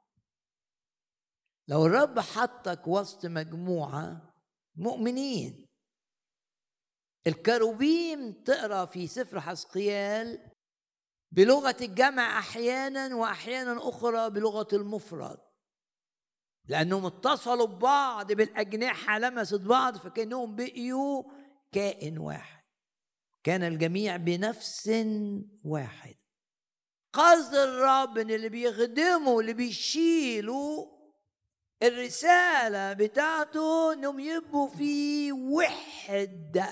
[1.68, 4.34] لو الرب حطك وسط مجموعة
[4.76, 5.66] مؤمنين
[7.28, 10.52] الكروبيم تقرأ في سفر حسقيال
[11.32, 15.40] بلغة الجمع أحيانا وأحيانا أخرى بلغة المفرد.
[16.68, 21.24] لأنهم اتصلوا ببعض بالأجنحة لمست بعض فكأنهم بقيوا
[21.72, 22.55] كائن واحد.
[23.46, 24.92] كان الجميع بنفس
[25.66, 26.16] واحد.
[27.14, 30.86] قصد الرب إن اللي بيخدموا اللي بيشيلوا
[31.84, 36.70] الرسالة بتاعته إنهم يبقوا في وحدة.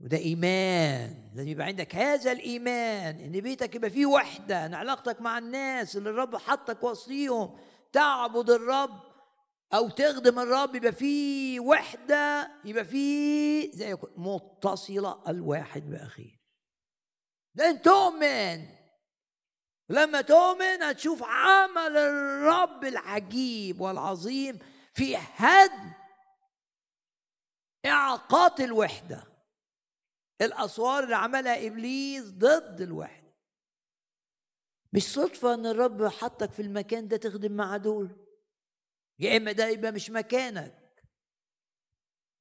[0.00, 1.30] وده إيمان.
[1.34, 6.10] لازم يبقى عندك هذا الإيمان إن بيتك يبقى فيه وحدة إن علاقتك مع الناس اللي
[6.10, 7.58] الرب حطك وسطيهم
[7.92, 9.09] تعبد الرب
[9.74, 16.40] أو تخدم الرب يبقى فيه وحدة يبقى فيه زي متصلة الواحد باخيه
[17.54, 18.66] لأن تؤمن.
[19.88, 24.58] لما تؤمن هتشوف عمل الرب العجيب والعظيم
[24.94, 25.92] في هدم
[27.86, 29.24] إعاقات الوحدة.
[30.40, 33.34] الأسوار اللي عملها إبليس ضد الوحدة.
[34.92, 38.29] مش صدفة إن الرب حطك في المكان ده تخدم مع دول.
[39.20, 40.76] يا إما ده يبقى مش مكانك.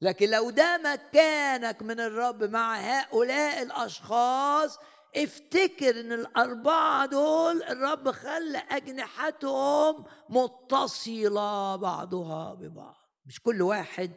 [0.02, 4.78] لكن لو ده مكانك من الرب مع هؤلاء الأشخاص
[5.16, 12.96] افتكر إن الأربعة دول الرب خلى أجنحتهم متصلة بعضها ببعض.
[13.26, 14.12] مش كل واحد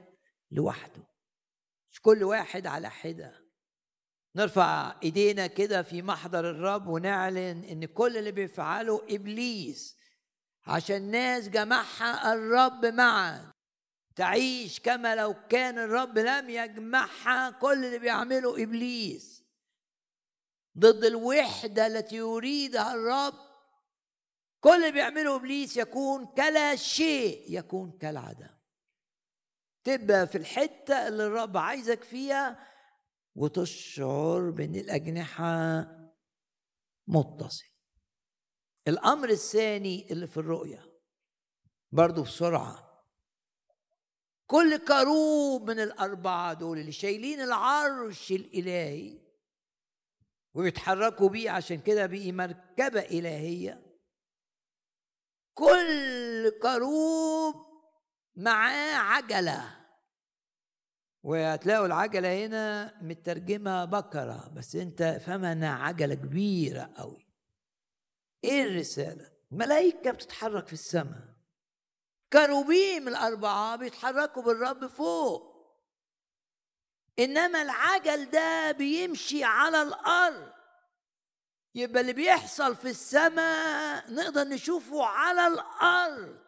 [0.51, 1.03] لوحده.
[1.93, 3.43] مش كل واحد على حدة.
[4.37, 9.97] نرفع إيدينا كده في محضر الرب ونعلن إن كل اللي بيفعله إبليس
[10.67, 13.53] عشان ناس جمعها الرب معا.
[14.17, 19.45] تعيش كما لو كان الرب لم يجمعها كل اللي بيعمله إبليس.
[20.79, 23.35] ضد الوحدة التي يريدها الرب
[24.61, 28.51] كل اللي بيعمله إبليس يكون كلا شيء يكون كالعدم.
[29.85, 32.69] تبقى في الحتة اللي الرب عايزك فيها
[33.35, 35.87] وتشعر بإن الأجنحة
[37.07, 37.72] متصلة.
[38.89, 40.93] الأمر الثاني اللي في الرؤية
[41.93, 42.89] برضو بسرعة.
[44.47, 49.19] كل كروب من الأربعة دول اللي شايلين العرش الإلهي
[50.55, 53.87] ويتحركوا بيه عشان كده بقي مركبة إلهية
[55.55, 57.55] كل كروب
[58.37, 59.79] معاه عجلة.
[61.23, 67.22] وهتلاقوا العجلة هنا مترجمة بكرة بس أنت فهمها إنها عجلة كبيرة قوي
[68.45, 71.33] إيه الرسالة؟ ملائكه بتتحرك في السماء.
[72.33, 75.53] كروبيم الأربعة بيتحركوا بالرب فوق.
[77.19, 80.53] إنما العجل ده بيمشي على الأرض.
[81.75, 86.39] يبقى اللي بيحصل في السماء نقدر نشوفه على الأرض.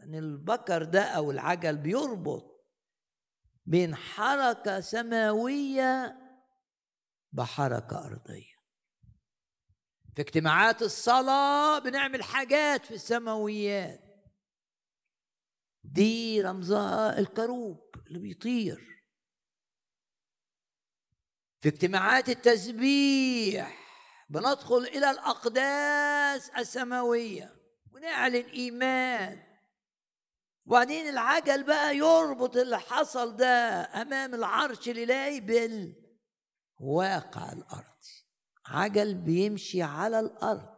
[0.00, 2.52] ان البكر ده أو العجل بيربط
[3.66, 6.18] بين حركة سماوية
[7.32, 8.51] بحركة أرضية.
[10.14, 14.00] في اجتماعات الصلاة بنعمل حاجات في السماويات.
[15.84, 19.04] دي رمزها الكروب اللي بيطير.
[21.60, 23.78] في اجتماعات التسبيح
[24.28, 27.56] بندخل إلى الأقداس السماوية
[27.92, 29.42] ونعلن إيمان.
[30.66, 33.46] وبعدين العجل بقى يربط اللي حصل ده
[34.02, 35.40] أمام العرش الإلهي
[36.80, 37.91] بالواقع الأرضي
[38.72, 40.72] عجل بيمشي على الأرض.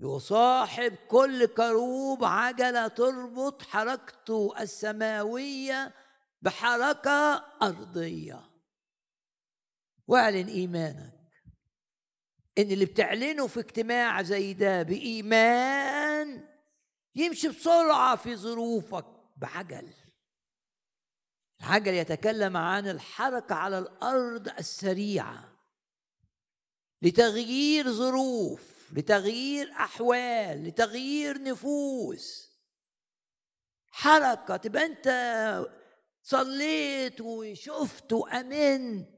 [0.00, 5.94] يصاحب كل كروب عجلة تربط حركته السماوية
[6.42, 8.50] بحركة أرضية.
[10.06, 11.16] واعلن إيمانك
[12.58, 16.48] إن اللي بتعلنه في اجتماع زي ده بإيمان
[17.14, 19.06] يمشي بسرعة في ظروفك
[19.36, 19.94] بعجل.
[21.60, 25.52] العجل يتكلم عن الحركة على الأرض السريعة
[27.02, 32.52] لتغيير ظروف لتغيير أحوال لتغيير نفوس.
[33.90, 35.08] حركة تبقى أنت
[36.22, 39.08] صليت وشفت وأمنت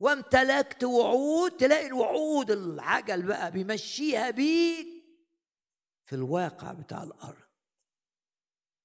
[0.00, 4.86] وامتلكت وعود تلاقي الوعود العجل بقى بيمشيها بيك
[6.04, 7.48] في الواقع بتاع الأرض.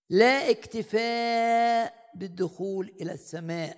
[0.10, 3.78] لا اكتفاء بالدخول إلى السماء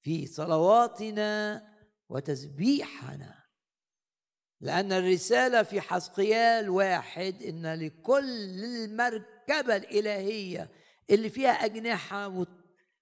[0.00, 1.62] في صلواتنا
[2.08, 3.46] وتسبيحنا.
[4.60, 10.70] لأن الرسالة في حسقيال واحد إن لكل المركبة الإلهية
[11.10, 12.46] اللي فيها أجنحة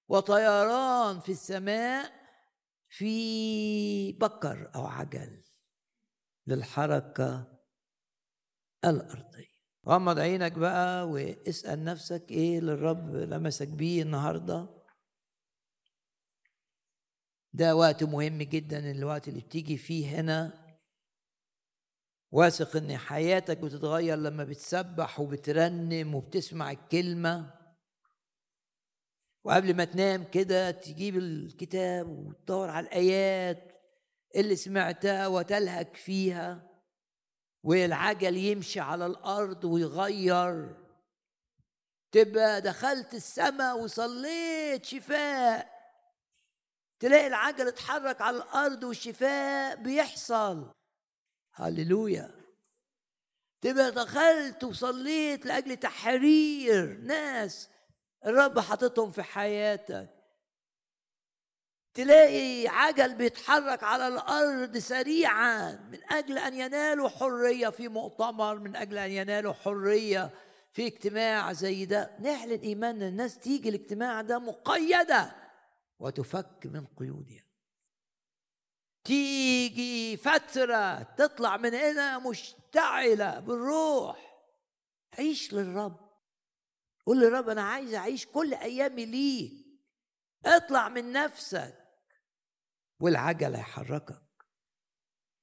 [0.09, 2.13] وطيران في السماء
[2.89, 5.45] في بكر أو عجل
[6.47, 7.59] للحركة
[8.85, 9.54] الأرضية.
[9.89, 14.69] غمض عينك بقى واسأل نفسك إيه اللي الرب لمسك بيه النهارده.
[17.53, 20.65] ده وقت مهم جدا الوقت اللي بتيجي فيه هنا.
[22.33, 27.55] واثق إن حياتك بتتغير لما بتسبح وبترنم وبتسمع الكلمة.
[29.45, 33.73] وقبل ما تنام كده تجيب الكتاب وتدور على الآيات
[34.37, 36.74] اللي سمعتها وتلهك فيها.
[37.65, 40.77] والعجل يمشي على الأرض ويغير.
[42.13, 45.75] تبقى دخلت السماء وصليت شفاء.
[47.01, 50.73] تلاقي العجل اتحرك على الأرض والشفاء بيحصل.
[51.55, 52.31] هللويا.
[53.61, 57.69] تبقى دخلت وصليت لأجل تحرير ناس
[58.27, 60.14] الرب حاططهم في حياتك.
[61.95, 68.99] تلاقي عجل بيتحرك على الأرض سريعا من أجل أن ينالوا حرية في مؤتمر من أجل
[68.99, 70.31] أن ينالوا حرية
[70.73, 72.11] في اجتماع زي ده.
[72.21, 75.33] نعلن ايماننا الناس تيجي الاجتماع ده مقيدة
[75.99, 77.45] وتفك من قيودها.
[79.05, 84.45] تيجي فترة تطلع من هنا مشتعلة بالروح.
[85.19, 85.97] عيش للرب.
[87.07, 89.53] قول للرب أنا عايز أعيش كل أيامي ليك.
[90.47, 91.84] اطلع من نفسك.
[93.01, 94.23] والعجل هيحركك.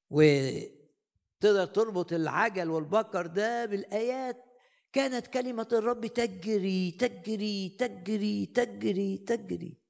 [0.09, 4.45] وتقدر تربط العجل والبكر ده بالآيات.
[4.93, 9.81] كانت كلمة الرب تجري تجري تجري تجري تجري.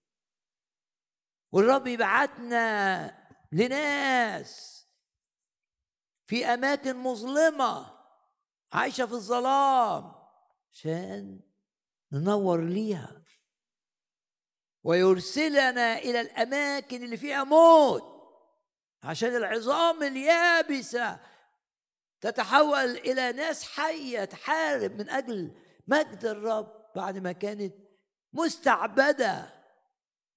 [1.52, 4.82] والرب يبعتنا لناس
[6.26, 7.98] في أماكن مظلمة
[8.74, 10.16] عايشة في الظلام
[10.72, 11.40] عشان
[12.12, 13.20] ننور ليها.
[14.84, 18.03] ويرسلنا إلى الأماكن اللي فيها موت.
[19.03, 21.20] عشان العظام اليابسة
[22.22, 25.52] تتحول إلى ناس حية تحارب من أجل
[25.88, 27.74] مجد الرب بعد ما كانت
[28.34, 29.49] مستعبدة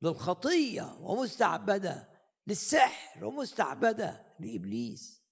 [0.02, 2.08] للخطية ومستعبدة
[2.46, 5.22] للسحر ومستعبدة لإبليس.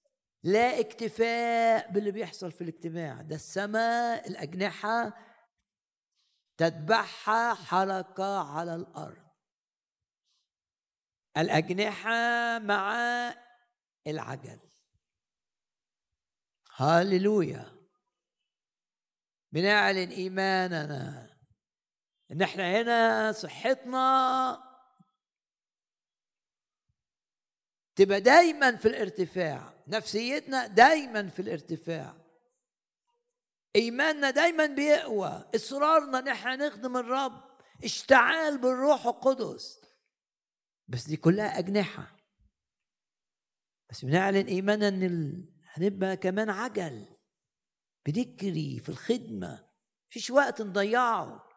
[0.43, 3.21] لا اكتفاء باللي بيحصل في الاجتماع.
[3.21, 5.17] ده السماء الأجنحة
[6.57, 9.23] تتبعها حركة على الأرض.
[11.37, 12.95] الأجنحة مع
[14.07, 14.59] العجل.
[16.75, 17.73] هاللويا
[19.51, 21.29] بنعلن إيماننا.
[22.31, 24.73] ان إحنا هنا صحتنا.
[27.95, 29.83] تبقى دايما في الارتفاع.
[29.87, 32.22] نفسيتنا دايما في الارتفاع.
[33.75, 37.57] إيماننا دايما بيقوى إصرارنا ان إحنا نخدم الرب.
[37.83, 39.81] اشتعال بالروح القدس.
[40.87, 42.17] بس دي كلها أجنحة.
[43.89, 45.49] بس بنعلن ايماننا إن.
[45.73, 47.07] هنبقى كمان عجل.
[48.05, 49.69] بنجري في الخدمة.
[50.09, 51.49] مفيش وقت نضيعه.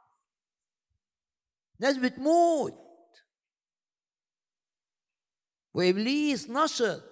[1.81, 2.87] ناس بتموت.
[5.75, 7.03] وإبليس نشط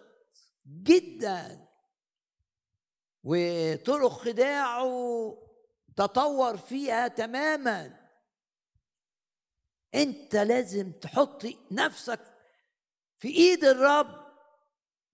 [0.66, 1.64] جدا.
[3.25, 5.39] وطرق خداعه
[5.97, 8.01] تطور فيها تماما.
[9.95, 12.21] انت لازم تحط نفسك
[13.19, 14.25] في ايد الرب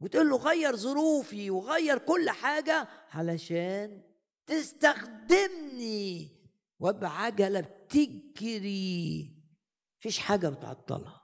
[0.01, 4.03] وتقول له غير ظروفي وغير كل حاجة علشان
[4.47, 6.41] تستخدمني.
[6.79, 9.37] وبعجلة بتجري.
[9.99, 11.21] مفيش حاجة بتعطلها.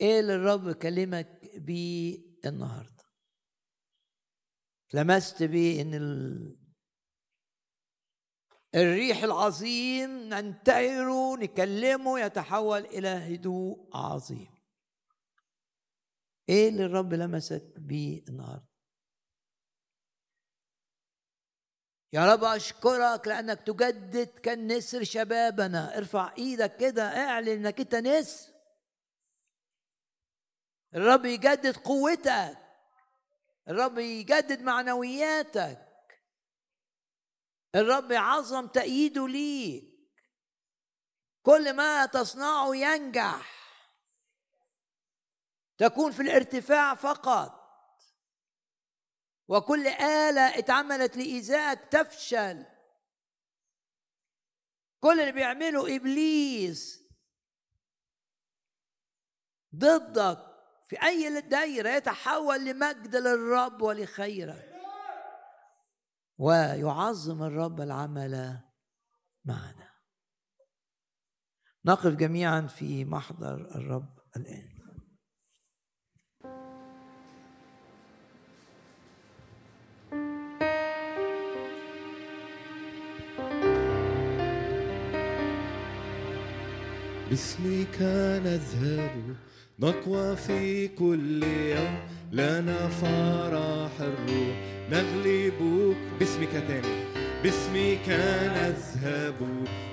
[0.00, 2.97] إيه اللي الرب كلمك بيه النهارده.
[4.94, 6.56] لمست بيه إن ال...
[8.74, 14.58] الريح العظيم ننتهره نكلمه يتحول إلى هدوء عظيم.
[16.48, 18.68] إيه اللي الرب لمسك بيه النهارده؟
[22.12, 25.98] يا رب أشكرك لأنك تجدد كالنسر شبابنا.
[25.98, 28.52] ارفع إيدك كده اعلن إنك أنت نسر.
[30.94, 32.67] الرب يجدد قوتك.
[33.68, 35.88] الرب يجدد معنوياتك.
[37.74, 39.84] الرب يعظم تأييده ليك.
[41.42, 43.58] كل ما تصنعه ينجح.
[45.78, 47.58] تكون في الارتفاع فقط.
[49.48, 52.66] وكل آلة اتعملت لإيذائك تفشل.
[55.00, 57.02] كل اللي بيعمله إبليس
[59.74, 60.47] ضدك.
[60.88, 64.74] في أي دايرة يتحول لمجد للرب ولخيرك
[66.38, 68.60] ويعظم الرب العمل
[69.44, 69.90] معنا.
[71.84, 74.78] نقف جميعا في محضر الرب الآن.
[87.30, 87.98] باسمك
[88.42, 89.47] نذهب
[89.80, 91.98] نقوى في كل يوم.
[92.32, 94.56] لنا فرح الروح.
[94.90, 95.96] نغلبك.
[96.18, 97.04] باسمك تاني.
[97.42, 98.08] باسمك
[98.56, 99.34] نذهب.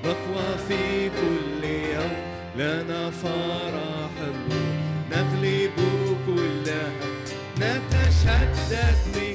[0.06, 2.12] نقوى في كل يوم.
[2.56, 4.76] لنا فرح الروح.
[5.12, 5.72] نغلب
[6.28, 6.92] كلها.
[7.58, 9.35] نتشدد بك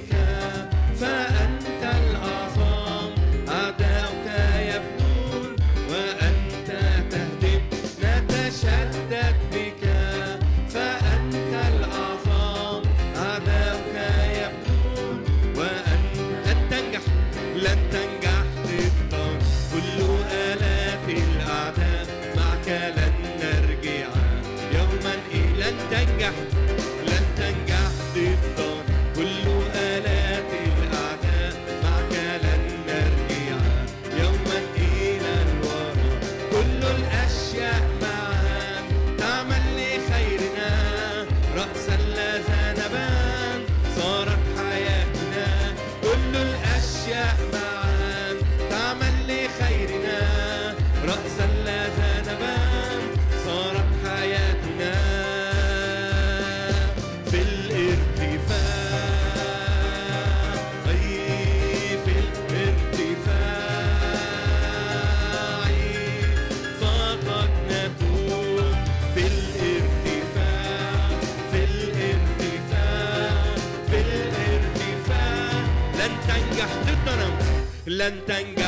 [78.00, 78.59] l'entend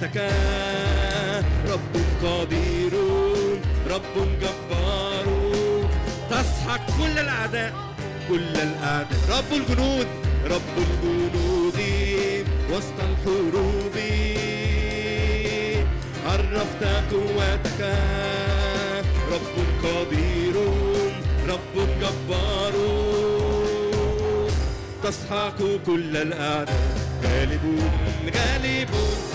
[0.00, 0.32] تحتك
[1.68, 1.94] رب
[2.24, 2.92] قدير
[3.90, 5.26] رب جبار.
[6.30, 7.72] تسحق كل الأعداء
[8.28, 9.18] كل الأعداء.
[9.30, 10.06] رب الجنود
[10.50, 11.78] رب الجنود
[12.72, 13.96] وسط الحروب.
[16.26, 17.80] عرفت قوتك
[19.32, 20.56] رب قدير
[21.48, 22.74] رب جبار.
[25.04, 27.10] تسحق كل الأعداء.
[27.24, 27.64] غالب
[28.36, 29.29] غالبون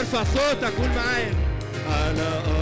[0.00, 1.34] ارفع صوتك قول معايا.
[1.90, 2.59] على أرض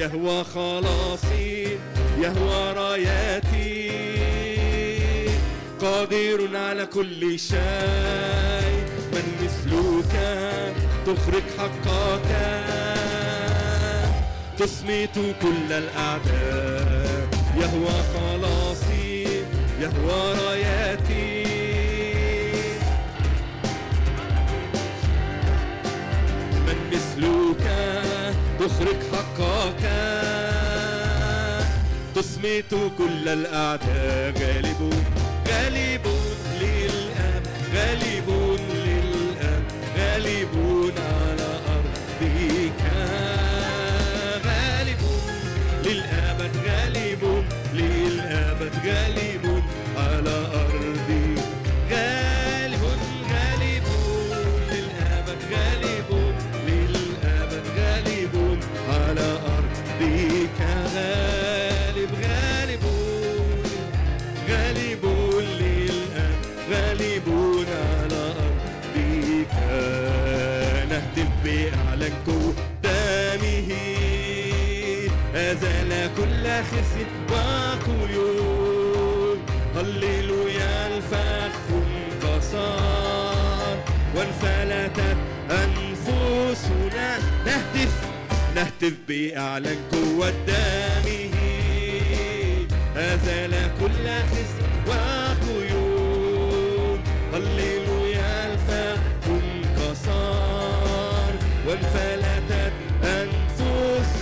[0.00, 1.78] يهوى خلاصي
[2.20, 3.90] يهوى راياتي.
[5.80, 10.14] قادر على كل شيء من مثلك
[11.06, 12.30] تخرج حقك
[14.58, 19.24] تصمت كل الأعداء يهوى خلاصي
[19.80, 21.44] يهوى راياتي.
[26.66, 27.64] من مثلك
[28.60, 29.29] تخرج حقك
[32.14, 34.92] تصمت كل الأعداء غالب
[35.48, 36.06] غالب
[36.60, 37.42] للأب
[37.74, 38.28] غالب
[38.86, 39.62] للأب
[39.98, 40.54] غالب
[40.98, 42.82] على أرضك.
[44.46, 45.02] غالب
[45.84, 49.59] للأبد غالب للأبد غالب
[71.44, 73.70] نهتف بأعلى قدامه
[75.34, 79.38] أزال كل خزي وقيود
[79.76, 83.76] هللويا الفخ انكسر
[84.16, 85.16] وانفلتت
[85.50, 87.08] أنفسنا.
[87.46, 87.94] نهتف
[88.56, 91.34] نهتف بأعلى قوة دمه
[92.96, 94.69] أزال كل خزي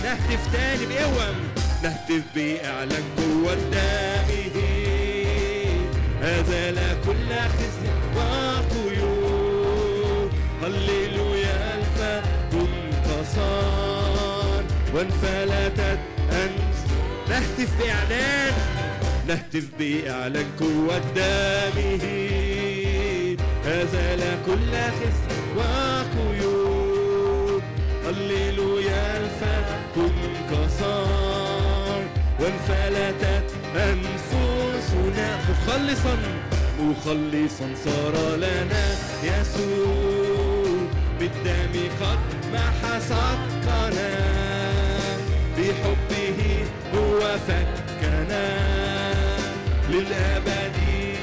[0.09, 1.35] نهتف تاني بقوة
[1.83, 4.57] نهتف بإعلان قوة دمه
[6.23, 10.31] أزال كل خزي وقيود.
[10.63, 14.63] هللويا الفخ انتصر
[14.93, 15.99] وانفلتت
[16.31, 16.81] أنفس
[17.29, 18.53] نهتف بإعلان.
[19.27, 22.03] نهتف بإعلان قوة دمه
[23.65, 25.98] أزال كل خزي وقيود.
[28.09, 29.67] هللويا الفخ
[29.97, 31.07] انكسر
[32.39, 35.39] وانفلتت أنفسنا.
[35.49, 36.17] مخلصا
[36.79, 38.85] مخلصا صار لنا
[39.23, 40.77] يسوع.
[41.19, 42.19] بالدم قد
[42.53, 44.11] محى صدقنا
[45.57, 46.39] بحبه
[46.95, 48.49] هو فكنا.
[49.89, 50.75] للأبد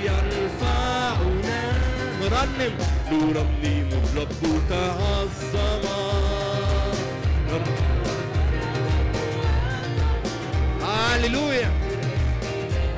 [0.04, 1.62] يرفعنا.
[2.20, 2.74] نرنم
[3.12, 6.45] نرنم الرب تعظما
[10.82, 11.70] هللويا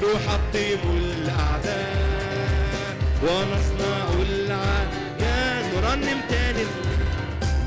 [0.02, 6.64] نحطم الأعداء ونصنع العجان نرنم تاني.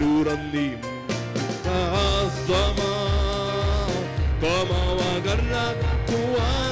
[0.01, 0.77] نرنم.
[1.65, 2.95] تعظما
[4.41, 5.75] قام وجرد
[6.07, 6.70] قوى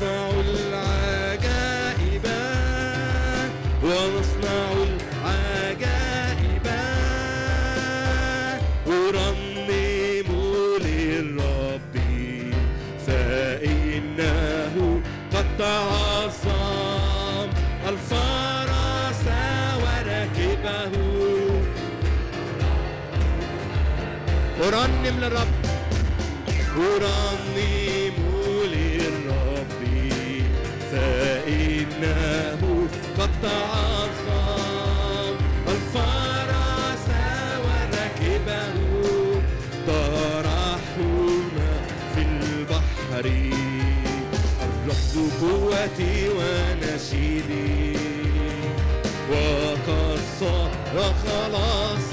[0.00, 2.26] ونصنع العجائب.
[3.82, 6.66] ونصنع العجائب.
[10.78, 11.94] للرب
[13.06, 14.74] فإنه
[15.34, 15.60] قد
[17.88, 19.24] الفرس
[19.82, 20.94] وركبه.
[24.66, 25.54] أرنم للرب.
[26.76, 27.43] أرنم
[45.40, 47.96] قوتي ونشيدي
[49.30, 50.70] وقد صار
[51.24, 52.03] خلاصي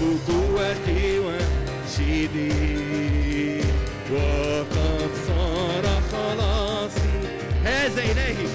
[0.00, 1.18] الرب قوتي
[4.12, 7.10] وقد صار خلاصي
[7.64, 8.47] هذا إلهي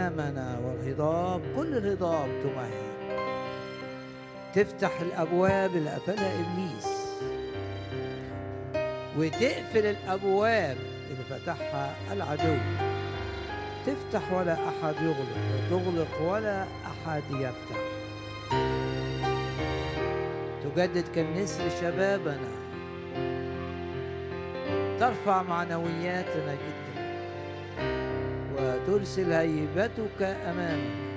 [0.00, 2.90] أمامنا والهضاب كل الهضاب تمهد.
[4.54, 6.88] تفتح الأبواب اللي قفلها إبليس.
[9.18, 10.76] وتقفل الأبواب
[11.10, 12.56] اللي فتحها العدو.
[13.86, 15.36] تفتح ولا أحد يغلق
[15.72, 17.80] وتغلق ولا أحد يفتح.
[20.64, 22.50] تجدد كالنسر شبابنا.
[25.00, 26.89] ترفع معنوياتنا جدا.
[28.60, 31.10] وترسل هيبتك أمامنا.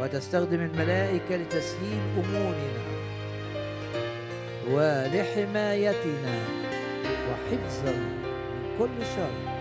[0.00, 2.88] وتستخدم الملائكة لتسهيل أمورنا
[4.70, 6.38] ولحمايتنا
[7.30, 9.58] وحفظنا من كل شر.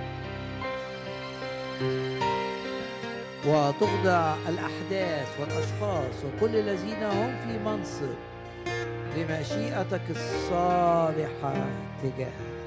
[3.48, 8.16] وتخضع الأحداث والأشخاص وكل الذين هم في منصب
[9.18, 11.54] لمشيئتك الصالحة
[12.04, 12.58] تجاهنا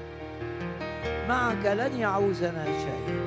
[1.27, 3.20] معك لن يعوزنا شيء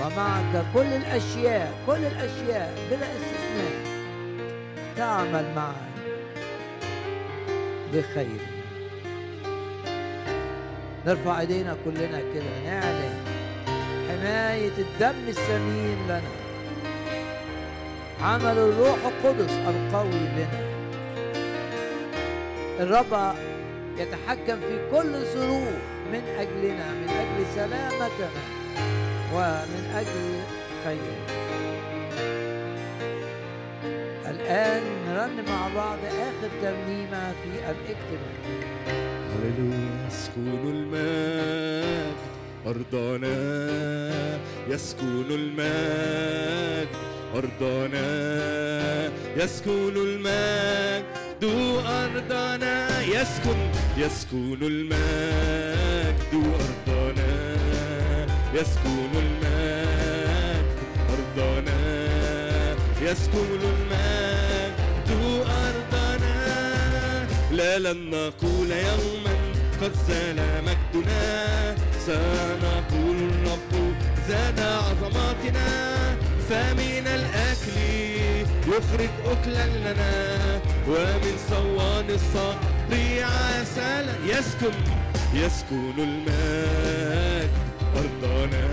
[0.00, 3.96] ومعك كل الأشياء كل الأشياء بلا استثناء.
[4.96, 5.86] تعمل معا
[7.92, 8.56] بخيرنا
[11.06, 13.14] نرفع إيدينا كلنا كده نعلن
[14.08, 16.36] حماية الدم الثمين لنا.
[18.22, 20.66] عمل الروح القدس القوي بنا.
[22.80, 23.34] الرب
[23.98, 25.78] يتحكم في كل ظروف
[26.12, 28.55] من أجلنا من أجل سلامتنا.
[29.36, 30.26] ومن أجل
[30.84, 31.26] خيرنا
[34.30, 38.36] الآن نرنم مع بعض آخر ترنيمة في الاجتماع.
[39.32, 42.16] هللويا يسكن المجد.
[42.66, 43.36] أرضنا
[44.68, 46.88] يسكن المجد.
[47.34, 48.06] أرضنا
[49.36, 51.44] يسكن المجد.
[51.86, 53.60] أرضنا يسكن
[53.98, 56.32] يسكن المجد.
[56.34, 56.85] أرضنا
[58.56, 60.66] يسكن المجد
[61.10, 61.80] أرضنا.
[63.02, 65.10] يسكن المجد
[65.46, 66.36] أرضنا.
[67.50, 69.36] لا لن نقول يوما
[69.82, 71.74] قد زال مجدنا.
[72.06, 73.94] سنقول الرب
[74.28, 75.68] زاد عظماتنا.
[76.48, 77.76] فمن الأكل
[78.68, 80.14] يخرج أكلا لنا.
[80.88, 82.92] ومن صوان الصبر
[83.22, 84.76] عسلا يسكن.
[85.34, 87.35] يسكن المجد
[87.98, 88.66] أرضنا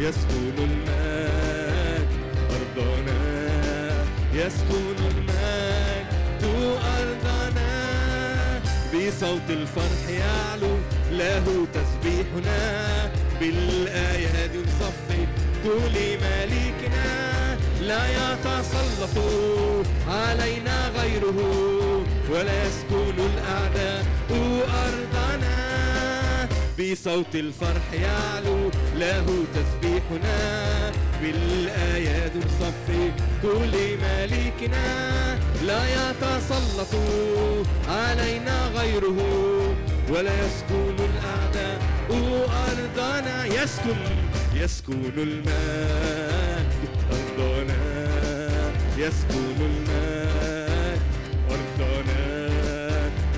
[0.00, 2.08] يسكن المجد
[2.50, 3.20] أرضنا
[4.34, 6.44] يسكن المجد
[6.98, 7.70] أرضنا
[8.94, 10.76] بصوت الفرح يعلو
[11.12, 12.60] له تسبيحنا
[13.40, 14.50] بالآيات
[15.64, 19.16] كل مليكنا لا يتسلط
[20.08, 21.38] علينا غيره
[22.30, 25.59] ولا يسكن الأعداء أرضنا
[26.80, 30.92] بصوت الفرح يعلو له تسبيحنا
[31.22, 33.12] بالآيات نصفي
[33.42, 36.94] كل مليكنا لا يتسلط
[37.88, 39.18] علينا غيره.
[40.08, 41.80] ولا يسكن الأعداء
[42.10, 43.44] أرضنا.
[43.44, 43.96] يسكن
[44.54, 46.66] يسكن المجد
[47.12, 48.08] أرضنا.
[48.98, 51.00] يسكن المجد
[51.50, 52.50] أرضنا.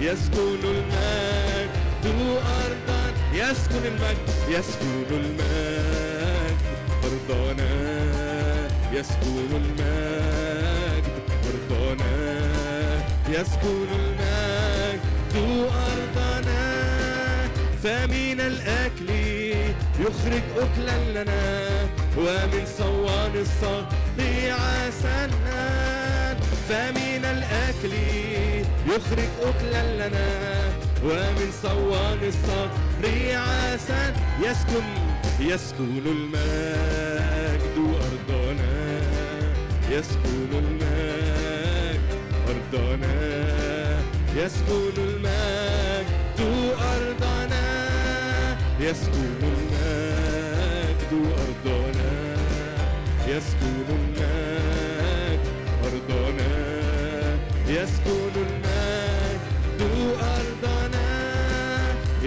[0.01, 2.62] يسكن أرضنا
[3.43, 6.56] يسكن المجد يسكن المجد
[7.05, 7.70] أرضنا
[8.93, 11.05] يسكن المجد
[11.47, 12.40] أرضنا
[13.28, 15.01] يسكن المجد.
[15.35, 16.73] أرضنا
[17.82, 19.10] فمن الأكل
[20.01, 21.69] يخرج أكلا لنا
[22.19, 25.28] ومن صوان الصبر عسلا
[26.69, 27.94] فمن الأكل
[28.86, 30.52] يخرج أكلا لنا
[31.05, 33.05] ومن صوان الصخر
[33.35, 34.12] عسى
[34.43, 34.87] يسكن
[35.41, 39.01] يسكن المجد أرضنا.
[39.91, 42.01] يسكن المجد
[42.49, 43.16] أرضنا.
[44.37, 46.41] يسكن المجد
[46.93, 47.66] أرضنا.
[48.81, 52.12] يسكن المجد أرضنا.
[53.29, 55.41] يسكن المجد
[55.85, 56.53] أرضنا.
[57.69, 58.32] يسكن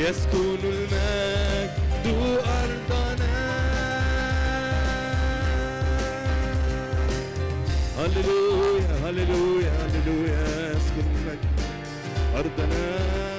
[0.10, 2.07] يسكن المجد
[2.40, 3.36] أرضنا.
[7.98, 11.60] هللويا هللويا هللويا يسكن المجد
[12.36, 13.35] أرضنا.